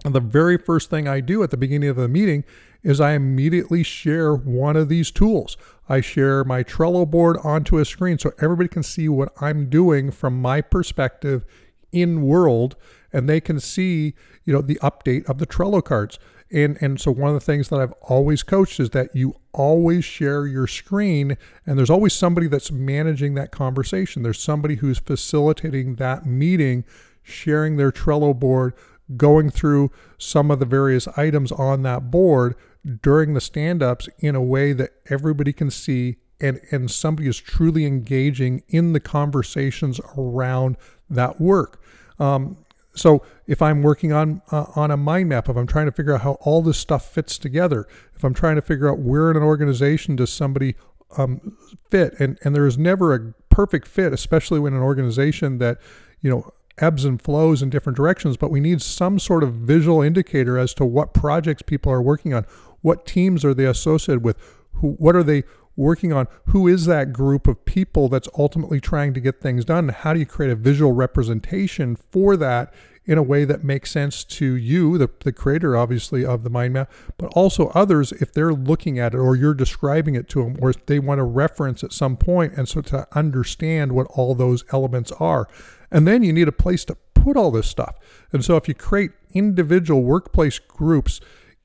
Virbela, 0.08 0.14
the 0.14 0.20
very 0.20 0.58
first 0.58 0.90
thing 0.90 1.08
I 1.08 1.20
do 1.20 1.44
at 1.44 1.52
the 1.52 1.58
beginning 1.58 1.90
of 1.90 1.96
the 1.96 2.08
meeting 2.08 2.44
is 2.84 3.02
I 3.02 3.14
immediately 3.14 3.84
share 3.84 4.34
one 4.36 4.76
of 4.76 4.90
these 4.90 5.12
tools. 5.12 5.58
I 5.90 6.02
share 6.02 6.44
my 6.44 6.64
Trello 6.64 7.10
board 7.10 7.38
onto 7.44 7.78
a 7.78 7.86
screen 7.86 8.18
so 8.18 8.32
everybody 8.40 8.70
can 8.70 8.84
see 8.84 9.10
what 9.10 9.34
I'm 9.42 9.70
doing 9.70 10.12
from 10.12 10.42
my 10.42 10.62
perspective 10.62 11.46
in 11.92 12.22
world 12.22 12.76
and 13.14 13.28
they 13.28 13.40
can 13.40 13.60
see, 13.60 14.14
you 14.46 14.54
know, 14.54 14.62
the 14.62 14.80
update 14.84 15.28
of 15.30 15.38
the 15.38 15.48
Trello 15.48 15.84
cards. 15.84 16.20
And 16.50 16.78
and 16.82 17.00
so 17.00 17.12
one 17.12 17.30
of 17.30 17.34
the 17.34 17.46
things 17.46 17.68
that 17.70 17.80
I've 17.80 17.94
always 18.02 18.42
coached 18.42 18.80
is 18.80 18.92
that 18.92 19.14
you 19.14 19.36
always 19.54 20.06
share 20.06 20.48
your 20.48 20.68
screen 20.68 21.38
and 21.66 21.78
there's 21.78 21.90
always 21.90 22.14
somebody 22.14 22.48
that's 22.48 22.72
managing 22.72 23.34
that 23.36 23.52
conversation. 23.52 24.24
There's 24.24 24.40
somebody 24.40 24.76
who's 24.76 25.00
facilitating 25.00 25.96
that 25.96 26.26
meeting, 26.26 26.86
sharing 27.22 27.76
their 27.76 27.92
Trello 27.92 28.38
board 28.38 28.74
going 29.16 29.50
through 29.50 29.92
some 30.18 30.52
of 30.52 30.60
the 30.60 30.66
various 30.66 31.08
items 31.10 31.52
on 31.52 31.84
that 31.84 32.12
board 32.12 32.56
during 33.02 33.34
the 33.34 33.42
stand-ups 33.42 34.10
in 34.20 34.36
a 34.36 34.42
way 34.42 34.74
that 34.74 34.92
everybody 35.10 35.54
can 35.54 35.70
see 35.70 36.18
and 36.40 36.60
and 36.72 36.92
somebody 36.92 37.28
is 37.28 37.38
truly 37.38 37.86
engaging 37.86 38.64
in 38.68 38.94
the 38.94 39.00
conversations 39.00 40.00
around 40.18 40.78
that 41.10 41.42
work. 41.42 41.82
Um, 42.20 42.58
so 42.94 43.24
if 43.46 43.62
I'm 43.62 43.84
working 43.84 44.12
on 44.12 44.42
uh, 44.52 44.66
on 44.76 44.92
a 44.92 44.98
mind 44.98 45.30
map, 45.30 45.50
if 45.50 45.56
I'm 45.56 45.68
trying 45.68 45.86
to 45.86 45.92
figure 45.92 46.14
out 46.14 46.22
how 46.22 46.34
all 46.42 46.62
this 46.62 46.78
stuff 46.78 47.12
fits 47.12 47.38
together, 47.38 47.88
if 48.16 48.24
I'm 48.24 48.34
trying 48.34 48.56
to 48.56 48.62
figure 48.62 48.90
out 48.90 49.00
where 49.00 49.32
in 49.32 49.38
an 49.38 49.44
organization 49.44 50.16
does 50.16 50.32
somebody 50.32 50.76
um, 51.18 51.58
fit, 51.90 52.14
and 52.20 52.38
and 52.44 52.56
there 52.56 52.68
is 52.68 52.78
never 52.78 53.14
a 53.14 53.34
perfect 53.50 53.88
fit, 53.88 54.14
especially 54.14 54.60
when 54.60 54.74
an 54.74 54.82
organization 54.82 55.60
that 55.60 55.80
you 56.22 56.30
know 56.30 56.52
ebbs 56.80 57.06
and 57.06 57.22
flows 57.22 57.62
in 57.62 57.70
different 57.70 57.96
directions, 57.96 58.38
but 58.38 58.52
we 58.52 58.60
need 58.60 58.82
some 58.82 59.20
sort 59.20 59.44
of 59.44 59.54
visual 59.54 60.02
indicator 60.02 60.58
as 60.58 60.74
to 60.76 60.86
what 60.86 61.14
projects 61.14 61.62
people 61.62 61.92
are 61.92 62.02
working 62.02 62.34
on, 62.34 62.46
what 62.82 63.06
teams 63.06 63.44
are 63.44 63.54
they 63.54 63.66
associated 63.66 64.24
with, 64.24 64.38
who, 64.74 64.94
what 64.94 65.16
are 65.16 65.24
they 65.24 65.44
working 65.76 66.12
on, 66.12 66.28
who 66.48 66.68
is 66.68 66.86
that 66.86 67.14
group 67.14 67.48
of 67.48 67.64
people 67.66 68.10
that's 68.10 68.28
ultimately 68.38 68.82
trying 68.82 69.14
to 69.14 69.20
get 69.20 69.42
things 69.42 69.64
done, 69.64 69.90
how 69.90 70.14
do 70.14 70.20
you 70.20 70.26
create 70.26 70.52
a 70.52 70.56
visual 70.56 70.92
representation 70.92 71.96
for 71.96 72.36
that 72.36 72.74
in 73.08 73.18
a 73.18 73.24
way 73.24 73.46
that 73.46 73.64
makes 73.64 73.90
sense 73.90 74.26
to 74.26 74.56
you, 74.56 74.98
the, 74.98 75.10
the 75.24 75.32
creator, 75.32 75.78
obviously, 75.78 76.26
of 76.26 76.44
the 76.44 76.50
mind 76.50 76.74
map, 76.74 76.92
but 77.18 77.32
also 77.34 77.70
others 77.70 78.12
if 78.12 78.34
they're 78.34 78.54
looking 78.54 79.00
at 79.00 79.14
it 79.14 79.18
or 79.18 79.36
you're 79.36 79.54
describing 79.54 80.14
it 80.14 80.28
to 80.30 80.44
them 80.44 80.58
or 80.62 80.74
they 80.74 81.00
want 81.00 81.20
to 81.20 81.24
reference 81.24 81.84
at 81.84 81.94
some 81.94 82.18
point 82.18 82.54
and 82.56 82.68
so 82.68 82.82
to 82.82 83.08
understand 83.18 83.94
what 83.94 84.08
all 84.08 84.36
those 84.36 84.66
elements 84.72 85.12
are. 85.14 85.48
And 85.90 86.06
then 86.06 86.22
you 86.22 86.34
need 86.34 86.50
a 86.50 86.54
place 86.54 86.84
to 86.86 86.98
put 87.14 87.38
all 87.38 87.50
this 87.50 87.68
stuff. 87.68 87.96
And 88.34 88.44
so 88.44 88.58
if 88.58 88.68
you 88.68 88.74
create 88.74 89.12
individual 89.34 90.04
workplace 90.04 90.60
groups 90.60 91.22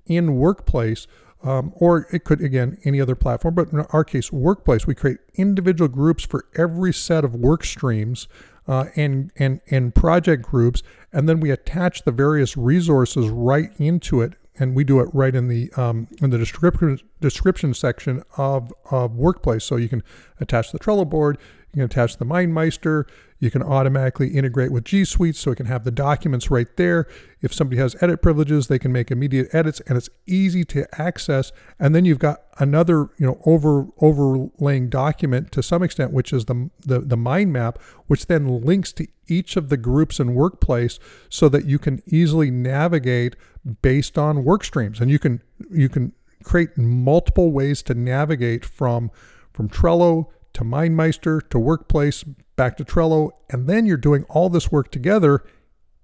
in 0.06 0.36
Workplace, 0.36 1.06
um, 1.42 1.72
or 1.74 2.06
it 2.12 2.22
could, 2.24 2.40
again, 2.40 2.78
any 2.84 3.00
other 3.00 3.16
platform, 3.16 3.54
but 3.54 3.72
in 3.72 3.80
our 3.90 4.04
case, 4.04 4.30
Workplace, 4.30 4.86
we 4.86 4.94
create 4.94 5.18
individual 5.34 5.88
groups 5.88 6.24
for 6.24 6.46
every 6.56 6.92
set 6.92 7.24
of 7.24 7.34
work 7.34 7.64
streams 7.64 8.28
uh, 8.66 8.86
and, 8.96 9.30
and, 9.36 9.60
and 9.70 9.94
project 9.94 10.42
groups, 10.42 10.82
and 11.12 11.28
then 11.28 11.40
we 11.40 11.50
attach 11.50 12.04
the 12.04 12.12
various 12.12 12.56
resources 12.56 13.28
right 13.28 13.70
into 13.78 14.20
it 14.20 14.34
and 14.58 14.74
we 14.74 14.84
do 14.84 15.00
it 15.00 15.08
right 15.12 15.34
in 15.34 15.48
the 15.48 15.72
um, 15.76 16.08
in 16.20 16.30
the 16.30 16.38
description 16.38 16.98
description 17.20 17.72
section 17.72 18.22
of, 18.36 18.72
of 18.90 19.16
Workplace. 19.16 19.64
So 19.64 19.76
you 19.76 19.88
can 19.88 20.02
attach 20.40 20.72
the 20.72 20.78
Trello 20.78 21.08
board, 21.08 21.38
you 21.74 21.78
can 21.78 21.84
attach 21.84 22.18
the 22.18 22.26
MindMeister. 22.26 23.04
You 23.38 23.50
can 23.50 23.62
automatically 23.62 24.28
integrate 24.28 24.70
with 24.70 24.84
G 24.84 25.04
Suite 25.04 25.36
so 25.36 25.52
it 25.52 25.56
can 25.56 25.66
have 25.66 25.84
the 25.84 25.90
documents 25.90 26.50
right 26.50 26.68
there. 26.76 27.08
If 27.40 27.52
somebody 27.52 27.80
has 27.80 27.96
edit 28.02 28.20
privileges, 28.20 28.68
they 28.68 28.78
can 28.78 28.92
make 28.92 29.10
immediate 29.10 29.48
edits 29.52 29.80
and 29.86 29.96
it's 29.96 30.10
easy 30.26 30.64
to 30.66 30.86
access. 31.00 31.50
And 31.80 31.94
then 31.94 32.04
you've 32.04 32.18
got 32.18 32.42
another, 32.58 33.08
you 33.16 33.26
know, 33.26 33.40
over 33.46 33.86
overlaying 34.00 34.90
document 34.90 35.50
to 35.52 35.62
some 35.62 35.82
extent, 35.82 36.12
which 36.12 36.32
is 36.32 36.44
the, 36.44 36.70
the, 36.80 37.00
the 37.00 37.16
mind 37.16 37.54
map, 37.54 37.80
which 38.06 38.26
then 38.26 38.60
links 38.60 38.92
to 38.92 39.08
each 39.26 39.56
of 39.56 39.70
the 39.70 39.78
groups 39.78 40.20
in 40.20 40.34
Workplace 40.34 40.98
so 41.30 41.48
that 41.48 41.64
you 41.64 41.78
can 41.78 42.02
easily 42.06 42.50
navigate 42.50 43.34
based 43.80 44.18
on 44.18 44.44
work 44.44 44.62
streams. 44.62 45.00
And 45.00 45.10
you 45.10 45.18
can 45.18 45.42
you 45.70 45.88
can 45.88 46.12
create 46.44 46.76
multiple 46.76 47.50
ways 47.50 47.82
to 47.84 47.94
navigate 47.94 48.64
from 48.64 49.10
from 49.52 49.68
Trello 49.68 50.28
to 50.54 50.64
MindMeister 50.64 51.48
to 51.50 51.58
Workplace, 51.58 52.24
back 52.56 52.76
to 52.76 52.84
Trello, 52.84 53.30
and 53.50 53.66
then 53.66 53.86
you're 53.86 53.96
doing 53.96 54.24
all 54.28 54.48
this 54.48 54.70
work 54.70 54.90
together 54.90 55.44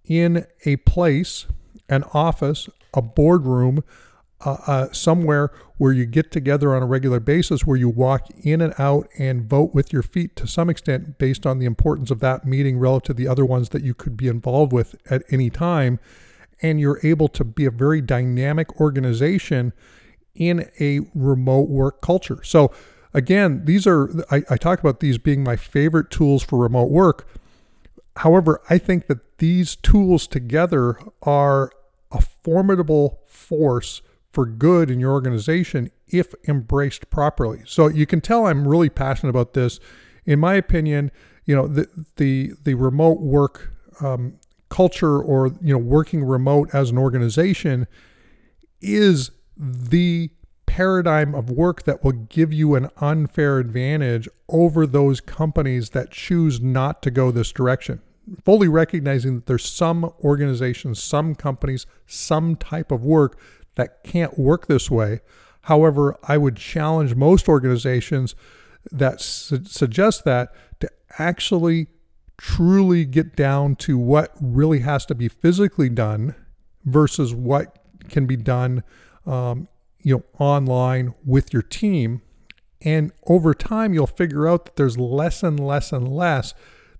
in 0.04 0.46
a 0.64 0.76
place, 0.76 1.46
an 1.88 2.04
office, 2.14 2.68
a 2.94 3.02
boardroom, 3.02 3.84
uh, 4.44 4.56
uh, 4.66 4.92
somewhere 4.92 5.50
where 5.78 5.92
you 5.92 6.06
get 6.06 6.30
together 6.30 6.74
on 6.74 6.82
a 6.82 6.86
regular 6.86 7.20
basis, 7.20 7.66
where 7.66 7.76
you 7.76 7.88
walk 7.88 8.28
in 8.42 8.60
and 8.60 8.72
out 8.78 9.08
and 9.18 9.48
vote 9.48 9.74
with 9.74 9.92
your 9.92 10.02
feet 10.02 10.36
to 10.36 10.46
some 10.46 10.70
extent 10.70 11.18
based 11.18 11.44
on 11.44 11.58
the 11.58 11.66
importance 11.66 12.10
of 12.10 12.20
that 12.20 12.44
meeting 12.46 12.78
relative 12.78 13.08
to 13.08 13.14
the 13.14 13.28
other 13.28 13.44
ones 13.44 13.70
that 13.70 13.82
you 13.82 13.94
could 13.94 14.16
be 14.16 14.28
involved 14.28 14.72
with 14.72 14.94
at 15.10 15.22
any 15.30 15.50
time. 15.50 15.98
And 16.62 16.80
you're 16.80 17.00
able 17.02 17.28
to 17.28 17.44
be 17.44 17.64
a 17.64 17.70
very 17.70 18.00
dynamic 18.00 18.80
organization 18.80 19.72
in 20.34 20.70
a 20.80 21.00
remote 21.14 21.68
work 21.68 22.00
culture. 22.00 22.42
So, 22.44 22.72
Again, 23.14 23.64
these 23.64 23.86
are, 23.86 24.10
I, 24.30 24.42
I 24.50 24.56
talk 24.56 24.80
about 24.80 25.00
these 25.00 25.18
being 25.18 25.42
my 25.42 25.56
favorite 25.56 26.10
tools 26.10 26.42
for 26.42 26.58
remote 26.58 26.90
work. 26.90 27.28
However, 28.16 28.60
I 28.68 28.78
think 28.78 29.06
that 29.06 29.38
these 29.38 29.76
tools 29.76 30.26
together 30.26 30.98
are 31.22 31.70
a 32.10 32.20
formidable 32.20 33.20
force 33.26 34.02
for 34.32 34.44
good 34.46 34.90
in 34.90 35.00
your 35.00 35.12
organization 35.12 35.90
if 36.08 36.34
embraced 36.46 37.10
properly. 37.10 37.62
So 37.66 37.88
you 37.88 38.06
can 38.06 38.20
tell 38.20 38.46
I'm 38.46 38.66
really 38.66 38.90
passionate 38.90 39.30
about 39.30 39.54
this. 39.54 39.80
In 40.26 40.38
my 40.38 40.54
opinion, 40.54 41.10
you 41.44 41.56
know 41.56 41.66
the 41.66 41.88
the 42.16 42.52
the 42.64 42.74
remote 42.74 43.20
work 43.20 43.72
um, 44.00 44.34
culture 44.68 45.18
or 45.18 45.48
you 45.62 45.72
know 45.72 45.78
working 45.78 46.22
remote 46.22 46.68
as 46.74 46.90
an 46.90 46.98
organization 46.98 47.86
is 48.80 49.30
the 49.56 50.30
paradigm 50.78 51.34
of 51.34 51.50
work 51.50 51.82
that 51.82 52.04
will 52.04 52.12
give 52.12 52.52
you 52.52 52.76
an 52.76 52.88
unfair 52.98 53.58
advantage 53.58 54.28
over 54.48 54.86
those 54.86 55.20
companies 55.20 55.90
that 55.90 56.12
choose 56.12 56.60
not 56.60 57.02
to 57.02 57.10
go 57.10 57.32
this 57.32 57.50
direction. 57.50 58.00
Fully 58.44 58.68
recognizing 58.68 59.34
that 59.34 59.46
there's 59.46 59.64
some 59.64 60.04
organizations, 60.22 61.02
some 61.02 61.34
companies, 61.34 61.84
some 62.06 62.54
type 62.54 62.92
of 62.92 63.04
work 63.04 63.40
that 63.74 64.04
can't 64.04 64.38
work 64.38 64.68
this 64.68 64.88
way. 64.88 65.18
However, 65.62 66.16
I 66.22 66.38
would 66.38 66.54
challenge 66.54 67.16
most 67.16 67.48
organizations 67.48 68.36
that 68.92 69.20
su- 69.20 69.64
suggest 69.64 70.24
that 70.26 70.54
to 70.78 70.88
actually 71.18 71.88
truly 72.36 73.04
get 73.04 73.34
down 73.34 73.74
to 73.74 73.98
what 73.98 74.32
really 74.40 74.78
has 74.78 75.04
to 75.06 75.16
be 75.16 75.26
physically 75.26 75.88
done 75.88 76.36
versus 76.84 77.34
what 77.34 77.80
can 78.08 78.26
be 78.26 78.36
done 78.36 78.84
um, 79.26 79.66
you 80.02 80.16
know 80.16 80.22
online 80.38 81.14
with 81.24 81.52
your 81.52 81.62
team 81.62 82.22
and 82.82 83.12
over 83.26 83.54
time 83.54 83.92
you'll 83.92 84.06
figure 84.06 84.46
out 84.46 84.64
that 84.64 84.76
there's 84.76 84.96
less 84.96 85.42
and 85.42 85.58
less 85.58 85.92
and 85.92 86.08
less 86.08 86.54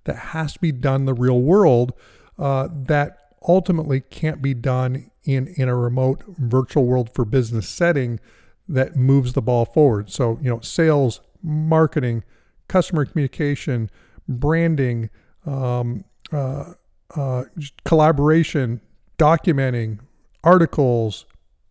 that 0.05 0.17
has 0.17 0.55
to 0.55 0.61
be 0.61 0.73
done 0.73 1.03
in 1.03 1.07
the 1.07 1.15
real 1.15 1.41
world 1.41 1.93
uh, 2.39 2.69
that 2.73 3.19
ultimately 3.47 4.01
can't 4.01 4.43
be 4.43 4.55
done 4.55 5.11
in 5.25 5.49
in 5.57 5.69
a 5.69 5.77
remote 5.77 6.25
virtual 6.39 6.85
world 6.85 7.11
for 7.15 7.25
business 7.25 7.69
setting 7.69 8.19
that 8.69 8.97
moves 8.97 9.33
the 9.33 9.43
ball 9.43 9.65
forward. 9.65 10.11
So 10.11 10.39
you 10.43 10.51
know 10.51 10.61
sales 10.61 11.21
marketing 11.43 12.25
customer 12.69 13.05
communication 13.05 13.91
branding 14.29 15.11
um, 15.47 16.05
uh, 16.33 16.75
uh, 17.15 17.45
collaboration 17.85 18.81
documenting 19.19 20.01
articles 20.45 21.27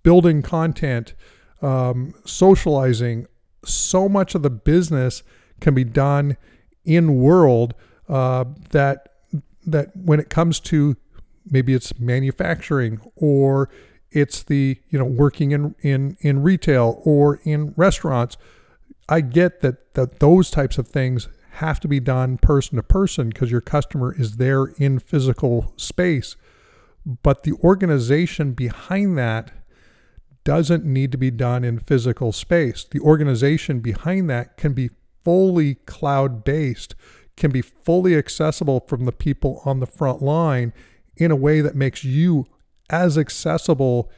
building 0.07 0.41
content, 0.41 1.13
um, 1.61 2.13
socializing. 2.23 3.27
So 3.65 4.07
much 4.07 4.35
of 4.35 4.41
the 4.41 4.49
business 4.49 5.21
can 5.59 5.73
be 5.73 5.83
done 5.83 6.37
in 6.85 7.19
world 7.19 7.73
uh, 8.07 8.45
that 8.69 9.09
that 9.65 9.89
when 9.97 10.21
it 10.21 10.29
comes 10.29 10.61
to 10.61 10.95
maybe 11.51 11.73
it's 11.73 11.99
manufacturing 11.99 13.01
or 13.17 13.69
it's 14.09 14.43
the 14.43 14.79
you 14.87 14.97
know 14.97 15.03
working 15.03 15.51
in 15.51 15.75
in 15.81 16.15
in 16.21 16.41
retail 16.41 17.01
or 17.03 17.41
in 17.43 17.73
restaurants 17.75 18.37
i 19.09 19.19
get 19.19 19.59
that 19.59 19.93
that 19.95 20.19
those 20.19 20.49
types 20.49 20.77
of 20.77 20.87
things 20.87 21.27
have 21.55 21.81
to 21.81 21.87
be 21.89 21.99
done 21.99 22.37
person 22.37 22.77
to 22.77 22.83
person 22.83 23.27
because 23.27 23.51
your 23.51 23.59
customer 23.59 24.15
is 24.17 24.37
there 24.37 24.67
in 24.77 24.99
physical 24.99 25.73
space 25.75 26.37
but 27.23 27.43
the 27.43 27.51
organization 27.61 28.53
behind 28.53 29.17
that 29.17 29.51
doesn't 30.47 30.85
need 30.85 31.11
to 31.11 31.17
be 31.17 31.29
done 31.29 31.65
in 31.65 31.77
physical 31.77 32.31
space. 32.31 32.85
The 32.89 33.01
organization 33.01 33.81
behind 33.81 34.29
that 34.29 34.55
can 34.55 34.71
be 34.71 34.91
fully 35.25 35.75
cloud 35.75 36.45
based, 36.45 36.95
can 37.35 37.51
be 37.51 37.61
fully 37.61 38.15
accessible 38.15 38.79
from 38.87 39.03
the 39.03 39.11
people 39.11 39.61
on 39.65 39.81
the 39.81 39.85
front 39.85 40.21
line 40.21 40.71
in 41.17 41.31
a 41.31 41.35
way 41.35 41.59
that 41.59 41.75
makes 41.75 42.05
you 42.05 42.45
as 42.89 43.17
accessible 43.17 44.09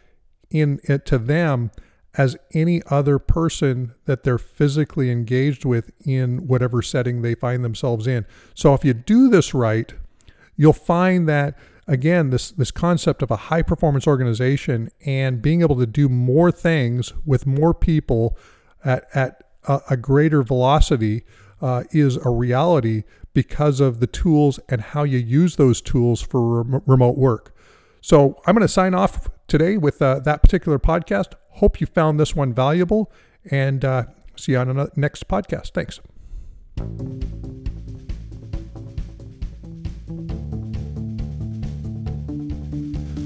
in 0.51 0.79
it 0.83 1.03
to 1.07 1.17
them 1.17 1.71
as 2.15 2.37
any 2.53 2.83
other 2.91 3.17
person 3.17 3.95
that 4.05 4.21
they're 4.23 4.37
physically 4.37 5.09
engaged 5.09 5.65
with 5.65 5.89
in 6.05 6.45
whatever 6.45 6.83
setting 6.83 7.23
they 7.23 7.33
find 7.33 7.65
themselves 7.65 8.05
in. 8.05 8.23
So 8.53 8.75
if 8.75 8.85
you 8.85 8.93
do 8.93 9.29
this 9.29 9.55
right, 9.55 9.91
you'll 10.55 10.73
find 10.73 11.27
that 11.27 11.57
again 11.89 12.29
this 12.29 12.51
this 12.51 12.71
concept 12.71 13.21
of 13.21 13.31
a 13.31 13.35
high 13.35 13.61
performance 13.61 14.07
organization 14.07 14.89
and 15.05 15.41
being 15.41 15.61
able 15.61 15.75
to 15.75 15.85
do 15.85 16.07
more 16.07 16.51
things 16.51 17.13
with 17.25 17.45
more 17.45 17.73
people 17.73 18.37
at 18.85 19.05
at 19.13 19.43
a, 19.67 19.81
a 19.91 19.97
greater 19.97 20.43
velocity 20.43 21.23
uh, 21.61 21.83
is 21.91 22.15
a 22.25 22.29
reality 22.29 23.03
because 23.33 23.79
of 23.79 23.99
the 23.99 24.07
tools 24.07 24.59
and 24.69 24.81
how 24.81 25.03
you 25.03 25.17
use 25.17 25.55
those 25.55 25.81
tools 25.81 26.21
for 26.21 26.63
rem- 26.63 26.81
remote 26.85 27.17
work. 27.17 27.55
So 28.01 28.41
I'm 28.45 28.55
going 28.55 28.61
to 28.61 28.67
sign 28.67 28.93
off 28.93 29.29
today 29.47 29.77
with 29.77 30.01
uh, 30.01 30.19
that 30.19 30.41
particular 30.41 30.79
podcast. 30.79 31.33
Hope 31.49 31.81
you 31.81 31.87
found 31.87 32.19
this 32.19 32.35
one 32.35 32.53
valuable 32.53 33.11
and 33.51 33.83
uh, 33.83 34.03
see 34.35 34.53
you 34.53 34.57
on 34.57 34.75
the 34.75 34.89
next 34.95 35.27
podcast. 35.27 35.71
Thanks. 35.73 35.99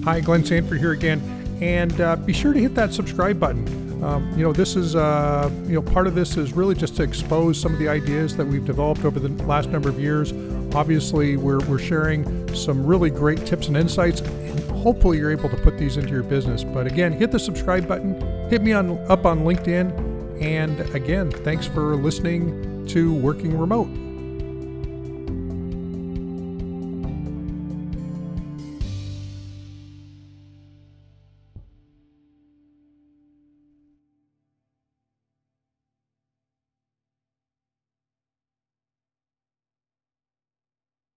Hi, 0.04 0.20
Glenn 0.20 0.44
Sanford 0.44 0.80
here 0.80 0.92
again, 0.92 1.22
and 1.62 2.02
uh, 2.02 2.18
be 2.18 2.34
sure 2.34 2.52
to 2.52 2.60
hit 2.60 2.76
that 2.76 2.94
subscribe 2.94 3.40
button. 3.40 4.04
Um, 4.04 4.30
you 4.38 4.44
know, 4.44 4.52
this 4.52 4.76
is 4.76 4.98
uh, 4.98 5.50
you 5.64 5.76
know 5.76 5.82
part 5.82 6.08
of 6.08 6.14
this 6.14 6.36
is 6.36 6.52
really 6.52 6.76
just 6.76 6.98
to 6.98 7.04
expose 7.04 7.58
some 7.58 7.72
of 7.72 7.80
the 7.80 7.88
ideas 7.88 8.36
that 8.36 8.46
we've 8.46 8.66
developed 8.66 9.06
over 9.06 9.18
the 9.18 9.30
last 9.46 9.70
number 9.70 9.88
of 9.88 9.98
years. 9.98 10.34
Obviously, 10.76 11.38
we're 11.38 11.66
we're 11.70 11.80
sharing 11.80 12.54
some 12.54 12.86
really 12.86 13.10
great 13.10 13.46
tips 13.46 13.70
and 13.70 13.78
insights, 13.78 14.20
and 14.20 14.60
hopefully, 14.72 15.20
you're 15.20 15.32
able 15.32 15.48
to 15.48 15.58
put 15.58 15.78
these 15.78 15.96
into 15.96 16.12
your 16.12 16.24
business. 16.24 16.66
But 16.66 16.86
again, 16.86 17.14
hit 17.14 17.32
the 17.32 17.40
subscribe 17.40 17.88
button, 17.88 18.20
hit 18.50 18.62
me 18.62 18.74
on 18.74 18.98
up 19.10 19.26
on 19.26 19.46
LinkedIn, 19.46 20.42
and 20.42 20.82
again, 20.94 21.32
thanks 21.32 21.66
for 21.66 21.96
listening 21.96 22.86
to 22.88 23.14
Working 23.14 23.58
Remote. 23.58 24.03